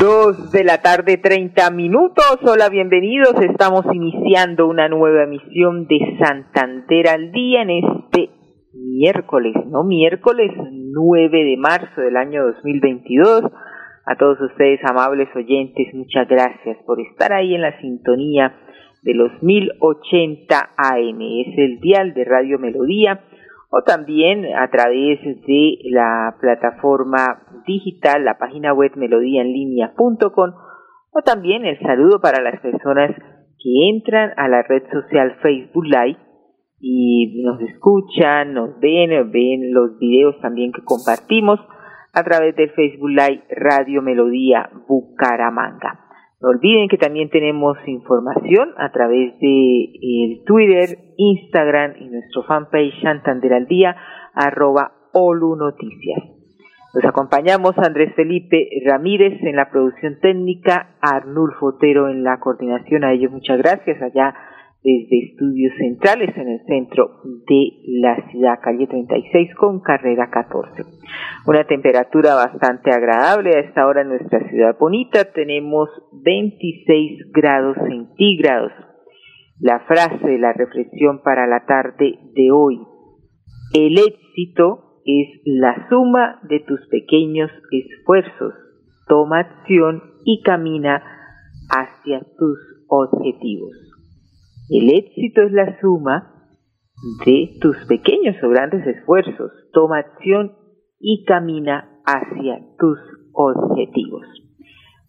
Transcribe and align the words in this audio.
Dos 0.00 0.50
de 0.50 0.64
la 0.64 0.82
tarde, 0.82 1.18
treinta 1.18 1.70
minutos. 1.70 2.38
Hola, 2.42 2.68
bienvenidos. 2.68 3.34
Estamos 3.40 3.84
iniciando 3.92 4.66
una 4.66 4.88
nueva 4.88 5.22
emisión 5.22 5.86
de 5.86 6.16
Santander 6.18 7.08
al 7.08 7.30
día 7.30 7.62
en 7.62 7.70
este 7.70 8.30
miércoles, 8.72 9.54
¿no? 9.66 9.84
Miércoles 9.84 10.50
9 10.70 11.44
de 11.44 11.56
marzo 11.56 12.00
del 12.00 12.16
año 12.16 12.44
2022. 12.44 13.42
A 14.06 14.16
todos 14.16 14.40
ustedes, 14.40 14.80
amables 14.84 15.28
oyentes, 15.36 15.94
muchas 15.94 16.28
gracias 16.28 16.76
por 16.84 17.00
estar 17.00 17.32
ahí 17.32 17.54
en 17.54 17.62
la 17.62 17.80
sintonía 17.80 18.54
de 19.02 19.14
los 19.14 19.30
1080 19.42 20.70
AM. 20.76 21.20
Es 21.20 21.58
el 21.58 21.78
dial 21.80 22.14
de 22.14 22.24
Radio 22.24 22.58
Melodía 22.58 23.20
o 23.70 23.82
también 23.82 24.44
a 24.56 24.68
través 24.70 25.20
de 25.22 25.78
la 25.90 26.36
plataforma 26.40 27.42
digital, 27.66 28.24
la 28.24 28.38
página 28.38 28.72
web 28.72 28.92
melodíaenlínea.com 28.96 30.50
o 31.10 31.22
también 31.22 31.64
el 31.64 31.78
saludo 31.80 32.20
para 32.20 32.42
las 32.42 32.60
personas 32.60 33.10
que 33.58 33.88
entran 33.90 34.32
a 34.36 34.48
la 34.48 34.62
red 34.62 34.82
social 34.90 35.36
Facebook 35.42 35.84
Live 35.84 36.18
y 36.80 37.42
nos 37.42 37.60
escuchan, 37.62 38.52
nos 38.52 38.78
ven, 38.78 39.30
ven 39.30 39.72
los 39.72 39.98
videos 39.98 40.38
también 40.40 40.72
que 40.72 40.82
compartimos 40.84 41.58
a 42.12 42.22
través 42.22 42.54
del 42.56 42.70
Facebook 42.70 43.08
Live 43.08 43.44
Radio 43.50 44.02
Melodía 44.02 44.68
Bucaramanga. 44.86 46.03
No 46.44 46.50
olviden 46.50 46.88
que 46.90 46.98
también 46.98 47.30
tenemos 47.30 47.78
información 47.86 48.74
a 48.76 48.92
través 48.92 49.32
de 49.40 49.84
el 50.02 50.44
Twitter, 50.44 50.98
Instagram 51.16 51.94
y 51.98 52.10
nuestro 52.10 52.42
fanpage 52.42 53.00
Santander 53.00 53.54
al 53.54 53.66
Día, 53.66 53.96
arroba 54.34 54.92
Olu 55.14 55.56
Noticias. 55.56 56.22
Nos 56.92 57.04
acompañamos 57.06 57.72
Andrés 57.78 58.12
Felipe 58.14 58.68
Ramírez 58.84 59.42
en 59.42 59.56
la 59.56 59.70
producción 59.70 60.18
técnica, 60.20 60.96
Arnulfo 61.00 61.68
Otero 61.68 62.10
en 62.10 62.22
la 62.22 62.38
coordinación. 62.40 63.04
A 63.04 63.12
ellos 63.12 63.32
muchas 63.32 63.56
gracias 63.56 64.02
allá 64.02 64.34
desde 64.84 65.30
estudios 65.30 65.72
centrales 65.78 66.36
en 66.36 66.46
el 66.46 66.60
centro 66.66 67.22
de 67.48 67.70
la 68.00 68.30
ciudad, 68.30 68.60
calle 68.62 68.86
36 68.86 69.54
con 69.54 69.80
carrera 69.80 70.28
14. 70.30 70.82
Una 71.46 71.64
temperatura 71.64 72.34
bastante 72.34 72.90
agradable 72.92 73.56
a 73.56 73.60
esta 73.60 73.86
hora 73.86 74.02
en 74.02 74.10
nuestra 74.10 74.46
ciudad 74.50 74.76
bonita, 74.78 75.32
tenemos 75.32 75.88
26 76.12 77.32
grados 77.32 77.78
centígrados. 77.88 78.72
La 79.58 79.80
frase 79.80 80.26
de 80.26 80.38
la 80.38 80.52
reflexión 80.52 81.22
para 81.22 81.46
la 81.46 81.64
tarde 81.64 82.18
de 82.34 82.50
hoy, 82.50 82.78
el 83.72 83.96
éxito 83.96 85.00
es 85.06 85.40
la 85.46 85.88
suma 85.88 86.40
de 86.42 86.60
tus 86.60 86.80
pequeños 86.90 87.50
esfuerzos, 87.70 88.52
toma 89.08 89.40
acción 89.40 90.02
y 90.26 90.42
camina 90.42 91.02
hacia 91.70 92.20
tus 92.36 92.58
objetivos. 92.88 93.93
El 94.70 94.88
éxito 94.90 95.42
es 95.42 95.52
la 95.52 95.78
suma 95.80 96.32
de 97.26 97.50
tus 97.60 97.76
pequeños 97.86 98.36
o 98.42 98.48
grandes 98.48 98.86
esfuerzos. 98.86 99.52
Toma 99.72 99.98
acción 99.98 100.52
y 100.98 101.24
camina 101.24 102.00
hacia 102.06 102.60
tus 102.78 102.98
objetivos. 103.32 104.24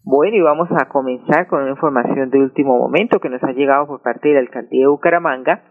Bueno, 0.04 0.36
y 0.36 0.40
vamos 0.40 0.68
a 0.70 0.88
comenzar 0.88 1.48
con 1.48 1.62
una 1.62 1.70
información 1.70 2.30
de 2.30 2.38
último 2.38 2.78
momento 2.78 3.18
que 3.18 3.30
nos 3.30 3.42
ha 3.42 3.52
llegado 3.52 3.86
por 3.86 4.02
parte 4.02 4.28
de 4.28 4.34
la 4.34 4.40
alcaldía 4.40 4.82
de 4.82 4.86
Bucaramanga 4.88 5.64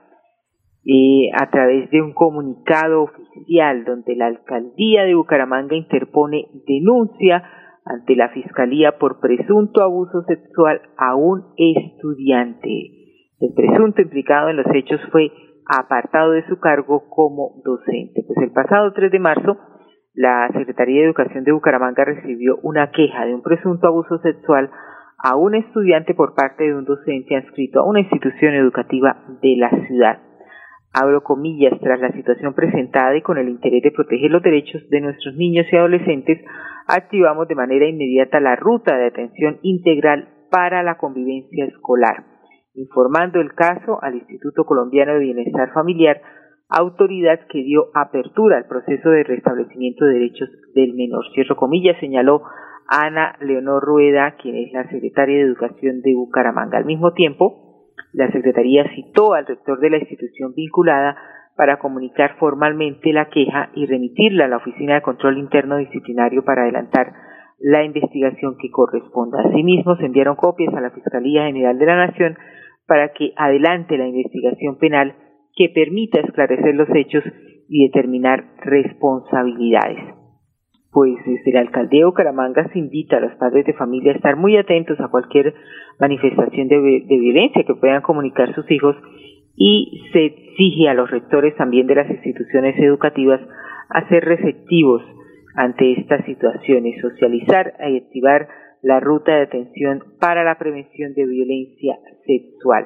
eh, 0.83 1.29
a 1.33 1.49
través 1.49 1.89
de 1.91 2.01
un 2.01 2.13
comunicado 2.13 3.03
oficial 3.03 3.85
donde 3.85 4.15
la 4.15 4.27
alcaldía 4.27 5.03
de 5.03 5.15
Bucaramanga 5.15 5.75
interpone 5.75 6.47
denuncia 6.67 7.43
ante 7.85 8.15
la 8.15 8.29
fiscalía 8.29 8.97
por 8.97 9.19
presunto 9.19 9.81
abuso 9.81 10.23
sexual 10.23 10.81
a 10.97 11.15
un 11.15 11.53
estudiante. 11.55 12.94
El 13.39 13.53
presunto 13.53 14.01
implicado 14.01 14.49
en 14.49 14.57
los 14.57 14.67
hechos 14.73 15.01
fue 15.11 15.29
apartado 15.67 16.31
de 16.31 16.47
su 16.47 16.57
cargo 16.59 17.09
como 17.09 17.61
docente. 17.65 18.23
Pues 18.25 18.37
el 18.41 18.51
pasado 18.51 18.93
3 18.93 19.11
de 19.11 19.19
marzo, 19.19 19.57
la 20.13 20.47
Secretaría 20.53 21.01
de 21.01 21.07
Educación 21.07 21.43
de 21.43 21.51
Bucaramanga 21.51 22.05
recibió 22.05 22.57
una 22.63 22.91
queja 22.91 23.25
de 23.25 23.35
un 23.35 23.41
presunto 23.41 23.87
abuso 23.87 24.19
sexual 24.19 24.71
a 25.17 25.35
un 25.35 25.55
estudiante 25.55 26.13
por 26.13 26.33
parte 26.33 26.63
de 26.63 26.75
un 26.75 26.85
docente 26.85 27.35
adscrito 27.35 27.81
a 27.81 27.89
una 27.89 27.99
institución 27.99 28.53
educativa 28.53 29.25
de 29.41 29.55
la 29.57 29.69
ciudad. 29.85 30.19
Abro 30.93 31.23
comillas, 31.23 31.77
tras 31.81 31.99
la 31.99 32.13
situación 32.13 32.53
presentada 32.53 33.17
y 33.17 33.21
con 33.21 33.37
el 33.37 33.49
interés 33.49 33.83
de 33.83 33.91
proteger 33.91 34.31
los 34.31 34.43
derechos 34.43 34.87
de 34.89 35.01
nuestros 35.01 35.35
niños 35.35 35.65
y 35.69 35.75
adolescentes, 35.75 36.39
activamos 36.87 37.49
de 37.49 37.55
manera 37.55 37.85
inmediata 37.85 38.39
la 38.39 38.55
ruta 38.55 38.95
de 38.95 39.07
atención 39.07 39.59
integral 39.61 40.29
para 40.49 40.83
la 40.83 40.95
convivencia 40.97 41.65
escolar 41.65 42.34
informando 42.75 43.39
el 43.39 43.53
caso 43.53 43.99
al 44.01 44.15
Instituto 44.15 44.65
Colombiano 44.65 45.13
de 45.13 45.19
Bienestar 45.19 45.71
Familiar, 45.73 46.21
autoridad 46.69 47.39
que 47.49 47.63
dio 47.63 47.87
apertura 47.93 48.57
al 48.57 48.65
proceso 48.65 49.09
de 49.09 49.23
restablecimiento 49.23 50.05
de 50.05 50.13
derechos 50.13 50.49
del 50.73 50.93
menor. 50.93 51.23
Cierro 51.33 51.55
comillas, 51.55 51.97
señaló 51.99 52.41
Ana 52.87 53.35
Leonor 53.39 53.83
Rueda, 53.83 54.35
quien 54.41 54.55
es 54.55 54.71
la 54.73 54.87
secretaria 54.89 55.37
de 55.37 55.43
Educación 55.43 56.01
de 56.01 56.13
Bucaramanga. 56.15 56.77
Al 56.77 56.85
mismo 56.85 57.13
tiempo, 57.13 57.91
la 58.13 58.31
Secretaría 58.31 58.85
citó 58.95 59.33
al 59.33 59.45
rector 59.45 59.79
de 59.79 59.89
la 59.89 59.97
institución 59.97 60.53
vinculada 60.55 61.17
para 61.55 61.79
comunicar 61.79 62.35
formalmente 62.37 63.13
la 63.13 63.29
queja 63.29 63.69
y 63.73 63.85
remitirla 63.85 64.45
a 64.45 64.47
la 64.47 64.57
Oficina 64.57 64.95
de 64.95 65.01
Control 65.01 65.37
Interno 65.37 65.77
Disciplinario 65.77 66.43
para 66.43 66.63
adelantar 66.63 67.13
la 67.59 67.83
investigación 67.83 68.57
que 68.57 68.69
corresponda. 68.69 69.41
Asimismo, 69.41 69.95
se 69.95 70.05
enviaron 70.05 70.35
copias 70.35 70.73
a 70.73 70.81
la 70.81 70.91
Fiscalía 70.91 71.45
General 71.45 71.77
de 71.77 71.85
la 71.85 72.07
Nación 72.07 72.37
para 72.87 73.13
que 73.13 73.33
adelante 73.35 73.97
la 73.97 74.07
investigación 74.07 74.77
penal 74.77 75.15
que 75.55 75.69
permita 75.69 76.19
esclarecer 76.19 76.75
los 76.75 76.89
hechos 76.93 77.23
y 77.67 77.85
determinar 77.87 78.45
responsabilidades. 78.63 80.13
Pues 80.91 81.13
desde 81.25 81.51
el 81.51 81.57
alcaldía 81.57 82.01
de 82.01 82.05
Bucaramanga 82.05 82.69
se 82.71 82.79
invita 82.79 83.17
a 83.17 83.19
los 83.19 83.35
padres 83.35 83.65
de 83.65 83.73
familia 83.73 84.13
a 84.13 84.15
estar 84.15 84.37
muy 84.37 84.55
atentos 84.55 84.99
a 84.99 85.09
cualquier 85.09 85.53
manifestación 85.99 86.67
de, 86.67 86.77
de 86.77 87.19
violencia 87.19 87.63
que 87.63 87.75
puedan 87.75 88.01
comunicar 88.01 88.53
sus 88.53 88.69
hijos 88.71 88.95
y 89.57 90.03
se 90.13 90.25
exige 90.25 90.87
a 90.87 90.93
los 90.93 91.09
rectores 91.09 91.55
también 91.55 91.87
de 91.87 91.95
las 91.95 92.09
instituciones 92.09 92.77
educativas 92.79 93.41
a 93.89 94.07
ser 94.07 94.23
receptivos 94.23 95.01
ante 95.55 95.93
estas 95.93 96.25
situaciones, 96.25 96.99
socializar 97.01 97.73
y 97.89 97.97
activar 97.97 98.47
la 98.85 98.99
ruta 98.99 99.35
de 99.35 99.41
atención 99.41 100.03
para 100.19 100.43
la 100.43 100.59
prevención 100.59 101.15
de 101.15 101.25
violencia 101.25 101.97
sexual. 102.27 102.85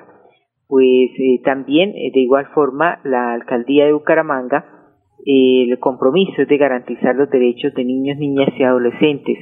Pues 0.66 1.12
eh, 1.20 1.42
también, 1.44 1.90
eh, 1.90 2.12
de 2.14 2.22
igual 2.22 2.48
forma, 2.56 3.02
la 3.04 3.34
alcaldía 3.34 3.86
de 3.86 3.92
Bucaramanga, 3.92 4.64
el 5.26 5.78
compromiso 5.80 6.42
es 6.42 6.48
de 6.48 6.58
garantizar 6.58 7.18
los 7.18 7.30
derechos 7.30 7.74
de 7.74 7.84
niños, 7.84 8.18
niñas 8.18 8.48
y 8.58 8.64
adolescentes. 8.64 9.38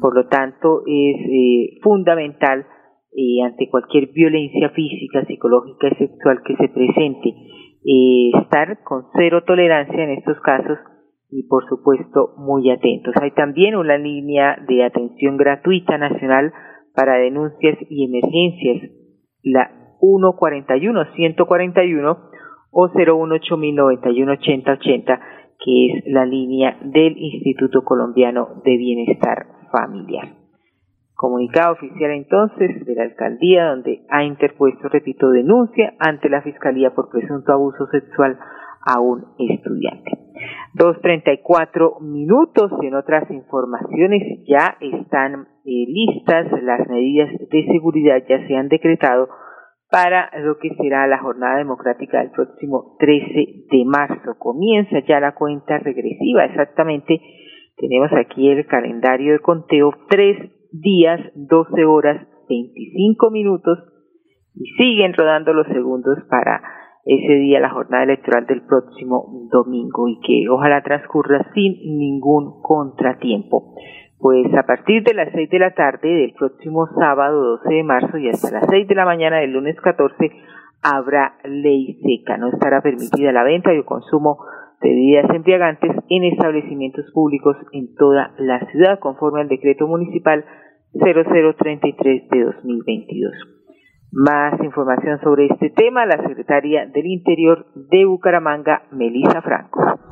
Por 0.00 0.14
lo 0.14 0.26
tanto, 0.28 0.80
es 0.86 1.16
eh, 1.30 1.78
fundamental 1.82 2.64
ante 3.44 3.68
cualquier 3.68 4.10
violencia 4.12 4.70
física, 4.70 5.24
psicológica 5.26 5.88
y 5.88 6.06
sexual 6.06 6.40
que 6.46 6.54
se 6.54 6.68
presente, 6.68 7.34
estar 8.40 8.78
con 8.84 9.06
cero 9.16 9.42
tolerancia 9.44 10.04
en 10.04 10.10
estos 10.10 10.38
casos 10.40 10.78
y 11.30 11.44
por 11.44 11.68
supuesto 11.68 12.34
muy 12.38 12.70
atentos. 12.70 13.14
Hay 13.20 13.32
también 13.32 13.76
una 13.76 13.98
línea 13.98 14.56
de 14.66 14.82
atención 14.84 15.36
gratuita 15.36 15.98
nacional 15.98 16.54
para 16.94 17.18
denuncias 17.18 17.76
y 17.88 18.04
emergencias, 18.04 18.90
la 19.42 19.70
141-141 20.00 22.18
o 22.70 22.88
018-091-8080, 22.88 25.20
que 25.64 25.86
es 25.86 26.04
la 26.06 26.24
línea 26.24 26.78
del 26.82 27.18
Instituto 27.18 27.82
Colombiano 27.84 28.62
de 28.64 28.76
Bienestar 28.76 29.46
Familiar. 29.72 30.36
Comunicado 31.14 31.72
oficial 31.72 32.12
entonces 32.12 32.86
de 32.86 32.94
la 32.94 33.02
alcaldía 33.02 33.70
donde 33.70 34.06
ha 34.08 34.22
interpuesto, 34.22 34.88
repito, 34.88 35.30
denuncia 35.30 35.94
ante 35.98 36.28
la 36.28 36.42
Fiscalía 36.42 36.94
por 36.94 37.10
presunto 37.10 37.52
abuso 37.52 37.88
sexual 37.88 38.38
a 38.86 39.00
un 39.00 39.24
estudiante. 39.36 40.27
2.34 40.74 42.00
minutos. 42.00 42.72
En 42.82 42.94
otras 42.94 43.30
informaciones 43.30 44.22
ya 44.46 44.76
están 44.80 45.48
eh, 45.64 45.84
listas 45.86 46.46
las 46.62 46.88
medidas 46.88 47.30
de 47.50 47.66
seguridad, 47.66 48.22
ya 48.28 48.46
se 48.46 48.56
han 48.56 48.68
decretado 48.68 49.28
para 49.90 50.30
lo 50.40 50.58
que 50.58 50.74
será 50.74 51.06
la 51.06 51.18
jornada 51.18 51.56
democrática 51.56 52.18
del 52.18 52.30
próximo 52.30 52.96
13 52.98 53.66
de 53.70 53.84
marzo. 53.86 54.36
Comienza 54.38 55.00
ya 55.06 55.20
la 55.20 55.34
cuenta 55.34 55.78
regresiva, 55.78 56.44
exactamente. 56.44 57.20
Tenemos 57.76 58.10
aquí 58.12 58.50
el 58.50 58.66
calendario 58.66 59.32
de 59.32 59.38
conteo, 59.38 59.92
tres 60.08 60.36
días, 60.72 61.20
12 61.34 61.84
horas, 61.84 62.26
25 62.48 63.30
minutos 63.30 63.78
y 64.54 64.64
siguen 64.76 65.14
rodando 65.14 65.52
los 65.52 65.66
segundos 65.68 66.18
para 66.28 66.62
ese 67.08 67.34
día, 67.36 67.58
la 67.58 67.70
jornada 67.70 68.04
electoral 68.04 68.46
del 68.46 68.60
próximo 68.60 69.48
domingo 69.50 70.08
y 70.08 70.20
que 70.20 70.46
ojalá 70.50 70.82
transcurra 70.82 71.50
sin 71.54 71.72
ningún 71.98 72.60
contratiempo. 72.60 73.74
Pues 74.18 74.52
a 74.54 74.64
partir 74.64 75.02
de 75.04 75.14
las 75.14 75.32
6 75.32 75.48
de 75.48 75.58
la 75.58 75.74
tarde 75.74 76.06
del 76.06 76.34
próximo 76.34 76.86
sábado 76.98 77.56
12 77.62 77.74
de 77.74 77.82
marzo 77.82 78.18
y 78.18 78.28
hasta 78.28 78.50
las 78.50 78.66
6 78.68 78.86
de 78.86 78.94
la 78.94 79.06
mañana 79.06 79.38
del 79.38 79.52
lunes 79.52 79.80
14 79.80 80.30
habrá 80.82 81.38
ley 81.44 81.98
seca. 82.02 82.36
No 82.36 82.48
estará 82.48 82.82
permitida 82.82 83.32
la 83.32 83.42
venta 83.42 83.72
y 83.72 83.78
el 83.78 83.84
consumo 83.86 84.44
de 84.82 84.90
bebidas 84.90 85.30
embriagantes 85.30 85.92
en 86.10 86.24
establecimientos 86.24 87.10
públicos 87.14 87.56
en 87.72 87.94
toda 87.94 88.34
la 88.36 88.60
ciudad 88.70 88.98
conforme 88.98 89.40
al 89.40 89.48
decreto 89.48 89.86
municipal 89.86 90.44
0033 90.92 92.28
de 92.28 92.44
2022. 92.44 93.57
Más 94.10 94.58
información 94.62 95.20
sobre 95.20 95.46
este 95.46 95.70
tema, 95.70 96.06
la 96.06 96.26
secretaria 96.26 96.86
del 96.86 97.06
Interior 97.06 97.66
de 97.74 98.06
Bucaramanga, 98.06 98.82
Melisa 98.90 99.42
Franco. 99.42 100.07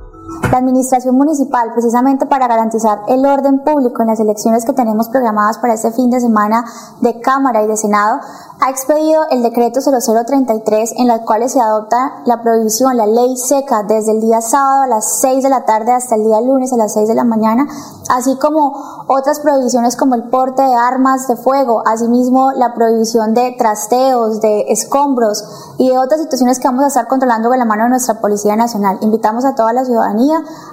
La 0.50 0.58
Administración 0.58 1.16
Municipal, 1.16 1.70
precisamente 1.72 2.26
para 2.26 2.48
garantizar 2.48 3.00
el 3.08 3.24
orden 3.26 3.62
público 3.62 4.02
en 4.02 4.08
las 4.08 4.18
elecciones 4.18 4.64
que 4.64 4.72
tenemos 4.72 5.08
programadas 5.08 5.58
para 5.58 5.74
este 5.74 5.92
fin 5.92 6.10
de 6.10 6.20
semana 6.20 6.64
de 7.00 7.20
Cámara 7.20 7.62
y 7.62 7.68
de 7.68 7.76
Senado, 7.76 8.20
ha 8.60 8.70
expedido 8.70 9.22
el 9.30 9.42
decreto 9.42 9.80
0033 9.80 10.94
en 10.96 11.10
el 11.10 11.20
cual 11.20 11.48
se 11.48 11.60
adopta 11.60 12.22
la 12.24 12.42
prohibición, 12.42 12.96
la 12.96 13.06
ley 13.06 13.36
seca 13.36 13.82
desde 13.82 14.12
el 14.12 14.20
día 14.20 14.40
sábado 14.40 14.82
a 14.82 14.86
las 14.86 15.20
6 15.20 15.42
de 15.44 15.50
la 15.50 15.64
tarde 15.64 15.92
hasta 15.92 16.16
el 16.16 16.24
día 16.24 16.40
lunes 16.40 16.72
a 16.72 16.76
las 16.76 16.94
6 16.94 17.06
de 17.06 17.14
la 17.14 17.24
mañana, 17.24 17.66
así 18.08 18.36
como 18.38 19.04
otras 19.08 19.40
prohibiciones 19.40 19.96
como 19.96 20.14
el 20.14 20.28
porte 20.30 20.62
de 20.62 20.74
armas 20.74 21.28
de 21.28 21.36
fuego, 21.36 21.82
asimismo 21.86 22.50
la 22.52 22.74
prohibición 22.74 23.34
de 23.34 23.54
trasteos, 23.58 24.40
de 24.40 24.64
escombros 24.68 25.44
y 25.78 25.90
de 25.90 25.98
otras 25.98 26.20
situaciones 26.20 26.58
que 26.58 26.66
vamos 26.66 26.84
a 26.84 26.88
estar 26.88 27.06
controlando 27.06 27.48
con 27.48 27.58
la 27.58 27.64
mano 27.64 27.84
de 27.84 27.90
nuestra 27.90 28.20
Policía 28.20 28.56
Nacional. 28.56 28.98
Invitamos 29.02 29.44
a 29.44 29.54
toda 29.54 29.72
la 29.72 29.84
ciudadanía 29.84 30.15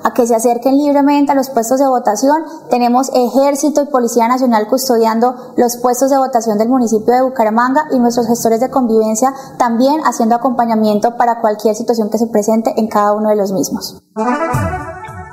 a 0.04 0.14
que 0.14 0.26
se 0.26 0.36
acerquen 0.36 0.78
libremente 0.78 1.32
a 1.32 1.36
los 1.36 1.50
puestos 1.50 1.80
de 1.80 1.88
votación. 1.88 2.44
Tenemos 2.70 3.12
Ejército 3.14 3.84
y 3.84 3.92
Policía 3.92 4.28
Nacional 4.28 4.68
custodiando 4.68 5.36
los 5.58 5.78
puestos 5.82 6.10
de 6.10 6.18
votación 6.18 6.58
del 6.58 6.70
municipio 6.70 7.14
de 7.14 7.24
Bucaramanga 7.24 7.82
y 7.92 8.00
nuestros 8.00 8.28
gestores 8.28 8.60
de 8.60 8.70
convivencia 8.70 9.34
también 9.58 10.02
haciendo 10.06 10.36
acompañamiento 10.36 11.18
para 11.18 11.42
cualquier 11.42 11.76
situación 11.76 12.10
que 12.10 12.18
se 12.18 12.28
presente 12.28 12.72
en 12.78 12.88
cada 12.88 13.14
uno 13.14 13.30
de 13.30 13.36
los 13.36 13.52
mismos. 13.52 14.02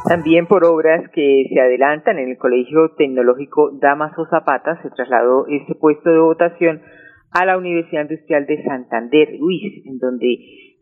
También 0.04 0.46
por 0.46 0.64
obras 0.64 1.04
que 1.12 1.46
se 1.52 1.60
adelantan 1.60 2.18
en 2.18 2.30
el 2.30 2.38
Colegio 2.38 2.94
Tecnológico 2.96 3.70
Damaso 3.80 4.26
Zapata 4.30 4.80
se 4.82 4.90
trasladó 4.90 5.46
este 5.46 5.74
puesto 5.74 6.10
de 6.10 6.18
votación 6.18 6.82
a 7.32 7.44
la 7.44 7.58
Universidad 7.58 8.02
Industrial 8.02 8.46
de 8.46 8.64
Santander, 8.64 9.28
Luis, 9.38 9.86
en 9.86 9.98
donde 9.98 10.36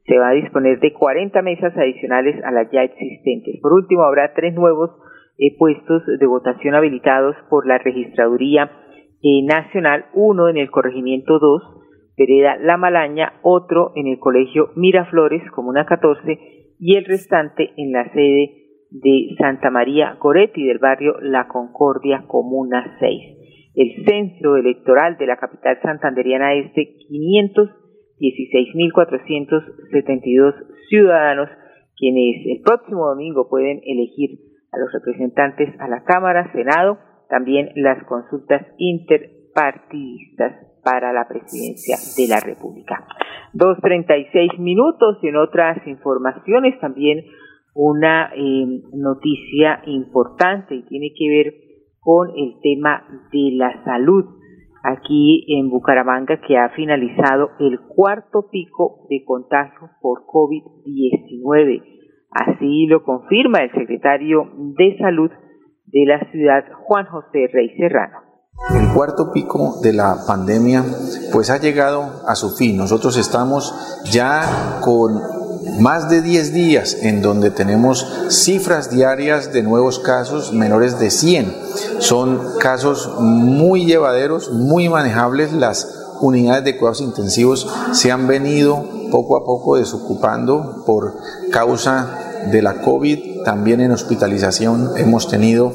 se 0.09 0.19
va 0.19 0.31
a 0.31 0.35
disponer 0.35 0.81
de 0.81 0.93
40 0.93 1.43
mesas 1.43 1.77
adicionales 1.77 2.43
a 2.43 2.51
las 2.51 2.71
ya 2.73 2.83
existentes. 2.83 3.61
Por 3.61 3.75
último, 3.75 4.05
habrá 4.05 4.33
tres 4.35 4.55
nuevos 4.55 4.91
eh, 5.37 5.55
puestos 5.59 6.03
de 6.07 6.27
votación 6.27 6.75
habilitados 6.75 7.37
por 7.51 7.67
la 7.67 7.77
Registraduría 7.77 8.73
eh, 9.23 9.43
Nacional, 9.45 10.07
uno 10.15 10.49
en 10.49 10.57
el 10.57 10.71
Corregimiento 10.71 11.39
2, 11.39 11.63
Vereda 12.17 12.57
La 12.57 12.79
Malaña, 12.79 13.35
otro 13.43 13.93
en 13.97 14.09
el 14.09 14.19
Colegio 14.19 14.71
Miraflores, 14.77 15.43
Comuna 15.51 15.85
14, 15.85 16.39
y 16.81 16.97
el 16.97 17.05
restante 17.05 17.73
en 17.77 17.93
la 17.93 18.11
sede 18.13 18.55
de 18.91 19.37
Santa 19.39 19.71
María 19.71 20.17
Goretti 20.19 20.65
del 20.65 20.79
barrio 20.79 21.21
La 21.21 21.49
Concordia, 21.49 22.25
Comuna 22.27 22.97
6. 22.99 23.39
El 23.75 24.05
censo 24.07 24.57
electoral 24.57 25.19
de 25.19 25.27
la 25.27 25.37
capital 25.37 25.79
santanderiana 25.83 26.55
es 26.55 26.73
de 26.75 26.97
516.472 28.21 30.55
ciudadanos, 30.89 31.49
quienes 31.97 32.47
el 32.47 32.61
próximo 32.63 33.09
domingo 33.09 33.49
pueden 33.49 33.81
elegir 33.85 34.39
a 34.73 34.79
los 34.79 34.93
representantes 34.93 35.75
a 35.81 35.89
la 35.89 36.05
Cámara, 36.05 36.53
Senado, 36.53 36.99
también 37.29 37.71
las 37.77 38.05
consultas 38.05 38.67
interpartidistas 38.79 40.69
para 40.85 41.13
la 41.13 41.27
presidencia 41.29 41.97
de 42.17 42.29
la 42.29 42.41
República. 42.41 43.07
Dos 43.53 43.79
treinta 43.81 44.17
y 44.17 44.27
seis 44.33 44.51
minutos 44.59 45.19
y 45.23 45.29
en 45.29 45.37
otras 45.37 45.87
informaciones 45.87 46.81
también 46.81 47.25
una 47.75 48.33
eh, 48.35 48.67
noticia 48.93 49.83
importante 49.87 50.75
y 50.75 50.83
tiene 50.83 51.13
que 51.17 51.29
ver 51.29 51.55
con 52.01 52.31
el 52.31 52.55
tema 52.63 53.07
de 53.33 53.51
la 53.53 53.85
salud 53.85 54.25
aquí 54.83 55.45
en 55.49 55.71
Bucaramanga 55.71 56.41
que 56.47 56.57
ha 56.57 56.71
finalizado 56.71 57.51
el 57.61 57.81
cuarto 57.81 58.49
pico 58.51 59.07
de 59.09 59.25
contagio 59.25 59.91
por 60.01 60.25
COVID-19. 60.27 61.83
Así 62.31 62.87
lo 62.87 63.03
confirma 63.03 63.61
el 63.61 63.73
secretario 63.73 64.51
de 64.77 64.97
Salud 64.99 65.31
de 65.87 66.05
la 66.07 66.31
ciudad 66.31 66.65
Juan 66.85 67.07
José 67.07 67.49
Rey 67.53 67.71
Serrano. 67.77 68.19
El 68.75 68.93
cuarto 68.93 69.31
pico 69.33 69.81
de 69.83 69.93
la 69.93 70.17
pandemia 70.27 70.83
pues 71.33 71.49
ha 71.51 71.59
llegado 71.59 72.03
a 72.27 72.35
su 72.35 72.51
fin. 72.57 72.77
Nosotros 72.77 73.17
estamos 73.17 74.03
ya 74.11 74.81
con 74.85 75.38
más 75.79 76.09
de 76.09 76.23
10 76.23 76.53
días 76.53 76.97
en 77.03 77.23
donde 77.23 77.51
tenemos 77.51 78.07
cifras 78.29 78.91
diarias 78.91 79.53
de 79.53 79.63
nuevos 79.63 79.99
casos 79.99 80.53
menores 80.53 80.99
de 80.99 81.11
100. 81.11 81.55
Son 81.99 82.41
casos 82.59 83.11
muy 83.21 83.87
llevaderos, 83.87 84.51
muy 84.53 84.89
manejables. 84.89 85.53
Las 85.53 85.89
unidades 86.21 86.65
de 86.65 86.77
cuidados 86.77 87.01
intensivos 87.01 87.69
se 87.93 88.11
han 88.11 88.27
venido 88.27 88.85
poco 89.11 89.37
a 89.37 89.45
poco 89.45 89.77
desocupando 89.77 90.83
por 90.87 91.17
causa 91.51 92.19
de 92.51 92.63
la 92.63 92.81
COVID, 92.81 93.43
también 93.45 93.81
en 93.81 93.93
hospitalización 93.93 94.93
hemos 94.97 95.29
tenido 95.29 95.73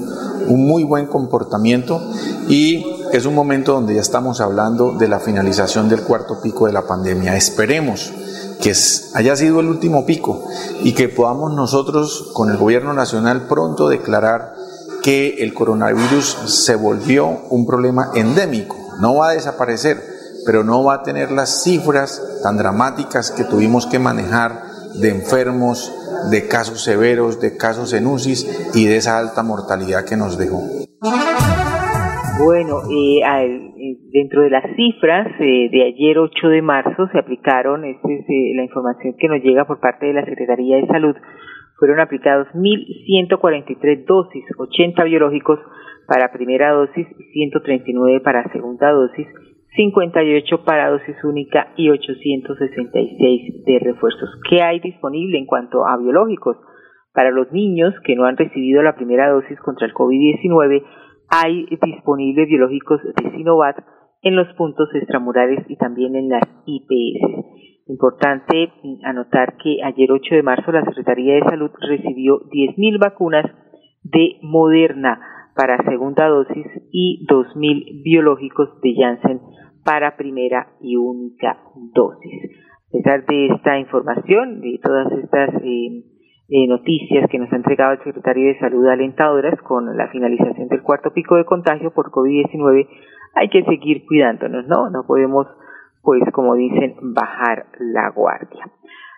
un 0.47 0.65
muy 0.67 0.83
buen 0.83 1.07
comportamiento 1.07 2.01
y 2.47 2.85
es 3.11 3.25
un 3.25 3.35
momento 3.35 3.73
donde 3.73 3.95
ya 3.95 4.01
estamos 4.01 4.41
hablando 4.41 4.91
de 4.93 5.07
la 5.07 5.19
finalización 5.19 5.87
del 5.89 6.01
cuarto 6.01 6.41
pico 6.41 6.65
de 6.65 6.73
la 6.73 6.83
pandemia. 6.83 7.35
Esperemos 7.35 8.11
que 8.63 8.73
haya 9.13 9.35
sido 9.35 9.59
el 9.59 9.67
último 9.67 10.05
pico 10.05 10.47
y 10.83 10.93
que 10.93 11.09
podamos 11.09 11.53
nosotros 11.53 12.31
con 12.33 12.49
el 12.49 12.55
gobierno 12.55 12.93
nacional 12.93 13.41
pronto 13.49 13.89
declarar 13.89 14.55
que 15.03 15.43
el 15.43 15.53
coronavirus 15.53 16.63
se 16.63 16.75
volvió 16.75 17.27
un 17.49 17.65
problema 17.67 18.11
endémico. 18.15 18.77
No 19.01 19.15
va 19.15 19.29
a 19.29 19.33
desaparecer, 19.33 20.01
pero 20.45 20.63
no 20.63 20.81
va 20.81 20.95
a 20.95 21.03
tener 21.03 21.29
las 21.29 21.63
cifras 21.63 22.21
tan 22.41 22.55
dramáticas 22.55 23.31
que 23.31 23.43
tuvimos 23.43 23.85
que 23.85 23.99
manejar 23.99 24.63
de 24.95 25.09
enfermos, 25.09 25.91
de 26.29 26.47
casos 26.47 26.83
severos, 26.83 27.41
de 27.41 27.57
casos 27.57 27.91
en 27.91 28.07
UCI 28.07 28.47
y 28.75 28.85
de 28.85 28.95
esa 28.95 29.17
alta 29.17 29.43
mortalidad 29.43 30.05
que 30.05 30.15
nos 30.15 30.37
dejó. 30.37 30.63
Bueno, 32.39 32.81
eh, 32.89 33.72
eh, 33.93 33.97
dentro 34.11 34.41
de 34.41 34.49
las 34.49 34.63
cifras 34.75 35.27
eh, 35.39 35.69
de 35.71 35.83
ayer 35.83 36.17
8 36.17 36.49
de 36.49 36.61
marzo 36.61 37.07
se 37.11 37.19
aplicaron, 37.19 37.85
esta 37.85 38.07
es 38.11 38.25
la 38.55 38.63
información 38.63 39.15
que 39.17 39.27
nos 39.27 39.41
llega 39.41 39.65
por 39.65 39.79
parte 39.79 40.05
de 40.07 40.13
la 40.13 40.25
Secretaría 40.25 40.77
de 40.77 40.87
Salud, 40.87 41.15
fueron 41.77 41.99
aplicados 41.99 42.47
1.143 42.53 44.05
dosis, 44.05 44.43
80 44.57 45.03
biológicos 45.03 45.59
para 46.07 46.31
primera 46.31 46.71
dosis 46.71 47.07
y 47.17 47.23
139 47.33 48.19
para 48.21 48.51
segunda 48.51 48.91
dosis 48.91 49.27
58 49.75 50.63
para 50.63 50.89
dosis 50.89 51.15
única 51.23 51.73
y 51.75 51.89
866 51.89 53.65
de 53.65 53.79
refuerzos. 53.79 54.29
¿Qué 54.49 54.61
hay 54.61 54.79
disponible 54.79 55.37
en 55.37 55.45
cuanto 55.45 55.85
a 55.87 55.97
biológicos? 55.97 56.57
Para 57.13 57.31
los 57.31 57.51
niños 57.51 57.93
que 58.05 58.15
no 58.15 58.25
han 58.25 58.37
recibido 58.37 58.81
la 58.83 58.95
primera 58.95 59.29
dosis 59.29 59.59
contra 59.59 59.87
el 59.87 59.93
COVID-19, 59.93 60.83
hay 61.29 61.65
disponibles 61.81 62.47
biológicos 62.47 63.01
de 63.03 63.31
Sinovac 63.31 63.83
en 64.21 64.35
los 64.35 64.47
puntos 64.55 64.89
extramurales 64.93 65.65
y 65.67 65.75
también 65.75 66.15
en 66.15 66.29
las 66.29 66.43
IPS. 66.65 67.87
Importante 67.87 68.71
anotar 69.03 69.57
que 69.57 69.83
ayer 69.83 70.11
8 70.11 70.35
de 70.35 70.43
marzo 70.43 70.71
la 70.71 70.85
Secretaría 70.85 71.35
de 71.35 71.49
Salud 71.49 71.71
recibió 71.81 72.39
10.000 72.49 72.99
vacunas 72.99 73.45
de 74.03 74.37
Moderna 74.41 75.19
para 75.55 75.83
segunda 75.83 76.27
dosis 76.27 76.65
y 76.91 77.25
2.000 77.27 78.03
biológicos 78.03 78.69
de 78.81 78.95
Janssen 78.95 79.41
para 79.83 80.15
primera 80.15 80.67
y 80.81 80.95
única 80.95 81.57
dosis. 81.93 82.51
A 82.87 82.91
pesar 82.91 83.25
de 83.25 83.47
esta 83.47 83.77
información, 83.77 84.61
de 84.61 84.79
todas 84.81 85.11
estas 85.11 85.49
eh, 85.63 86.03
eh, 86.55 86.67
noticias 86.67 87.27
que 87.31 87.39
nos 87.39 87.51
ha 87.51 87.55
entregado 87.55 87.93
el 87.93 88.03
secretario 88.03 88.45
de 88.45 88.59
Salud 88.59 88.85
alentadoras 88.85 89.59
con 89.63 89.97
la 89.97 90.07
finalización 90.09 90.67
del 90.67 90.83
cuarto 90.83 91.11
pico 91.11 91.35
de 91.35 91.45
contagio 91.45 91.91
por 91.91 92.11
COVID-19, 92.11 92.87
hay 93.33 93.49
que 93.49 93.63
seguir 93.63 94.05
cuidándonos, 94.05 94.67
¿no? 94.67 94.91
No 94.91 95.03
podemos, 95.07 95.47
pues, 96.03 96.21
como 96.31 96.53
dicen, 96.53 96.93
bajar 97.15 97.65
la 97.79 98.11
guardia. 98.11 98.65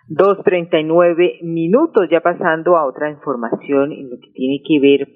2.39 0.08 1.42
minutos, 1.42 2.08
ya 2.10 2.20
pasando 2.20 2.74
a 2.74 2.86
otra 2.86 3.10
información 3.10 3.92
en 3.92 4.08
lo 4.08 4.16
que 4.16 4.30
tiene 4.32 4.62
que 4.66 4.80
ver 4.80 5.08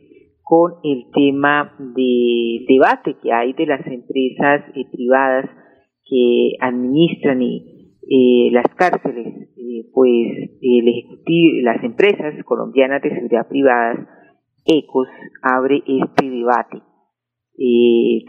con 0.42 0.74
el 0.84 1.04
tema 1.14 1.74
del 1.78 2.66
debate 2.68 3.16
que 3.22 3.32
hay 3.32 3.54
de 3.54 3.64
las 3.64 3.86
empresas 3.86 4.64
eh, 4.74 4.84
privadas 4.92 5.46
que 6.04 6.52
administran 6.60 7.40
y, 7.40 7.96
eh, 8.10 8.50
las 8.50 8.66
cárceles, 8.74 9.49
eh, 9.80 9.90
pues 9.92 10.50
el 10.60 10.88
ejecutivo, 10.88 11.62
las 11.62 11.82
empresas 11.82 12.34
colombianas 12.44 13.02
de 13.02 13.10
seguridad 13.10 13.48
privadas, 13.48 13.98
ECOS, 14.66 15.08
abre 15.42 15.82
este 15.86 16.28
debate. 16.28 16.82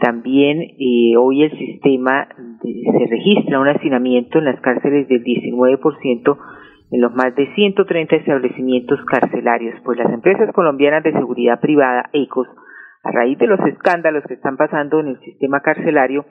también 0.00 0.60
hoy 1.18 1.42
el 1.42 1.58
sistema 1.58 2.28
se 2.62 3.06
registra 3.08 3.60
un 3.60 3.68
hacinamiento 3.68 4.38
en 4.38 4.46
las 4.46 4.60
cárceles 4.60 5.08
del 5.08 5.22
19% 5.22 6.38
en 6.92 7.00
los 7.00 7.12
más 7.14 7.34
de 7.34 7.52
130 7.54 8.16
establecimientos 8.16 9.00
carcelarios, 9.06 9.80
pues 9.82 9.98
las 9.98 10.12
empresas 10.12 10.52
colombianas 10.52 11.02
de 11.02 11.12
seguridad 11.12 11.58
privada, 11.58 12.10
ECOS, 12.12 12.48
a 13.02 13.10
raíz 13.10 13.38
de 13.38 13.46
los 13.46 13.58
escándalos 13.60 14.22
que 14.28 14.34
están 14.34 14.58
pasando 14.58 15.00
en 15.00 15.08
el 15.08 15.20
sistema 15.20 15.60
carcelario, 15.60 16.26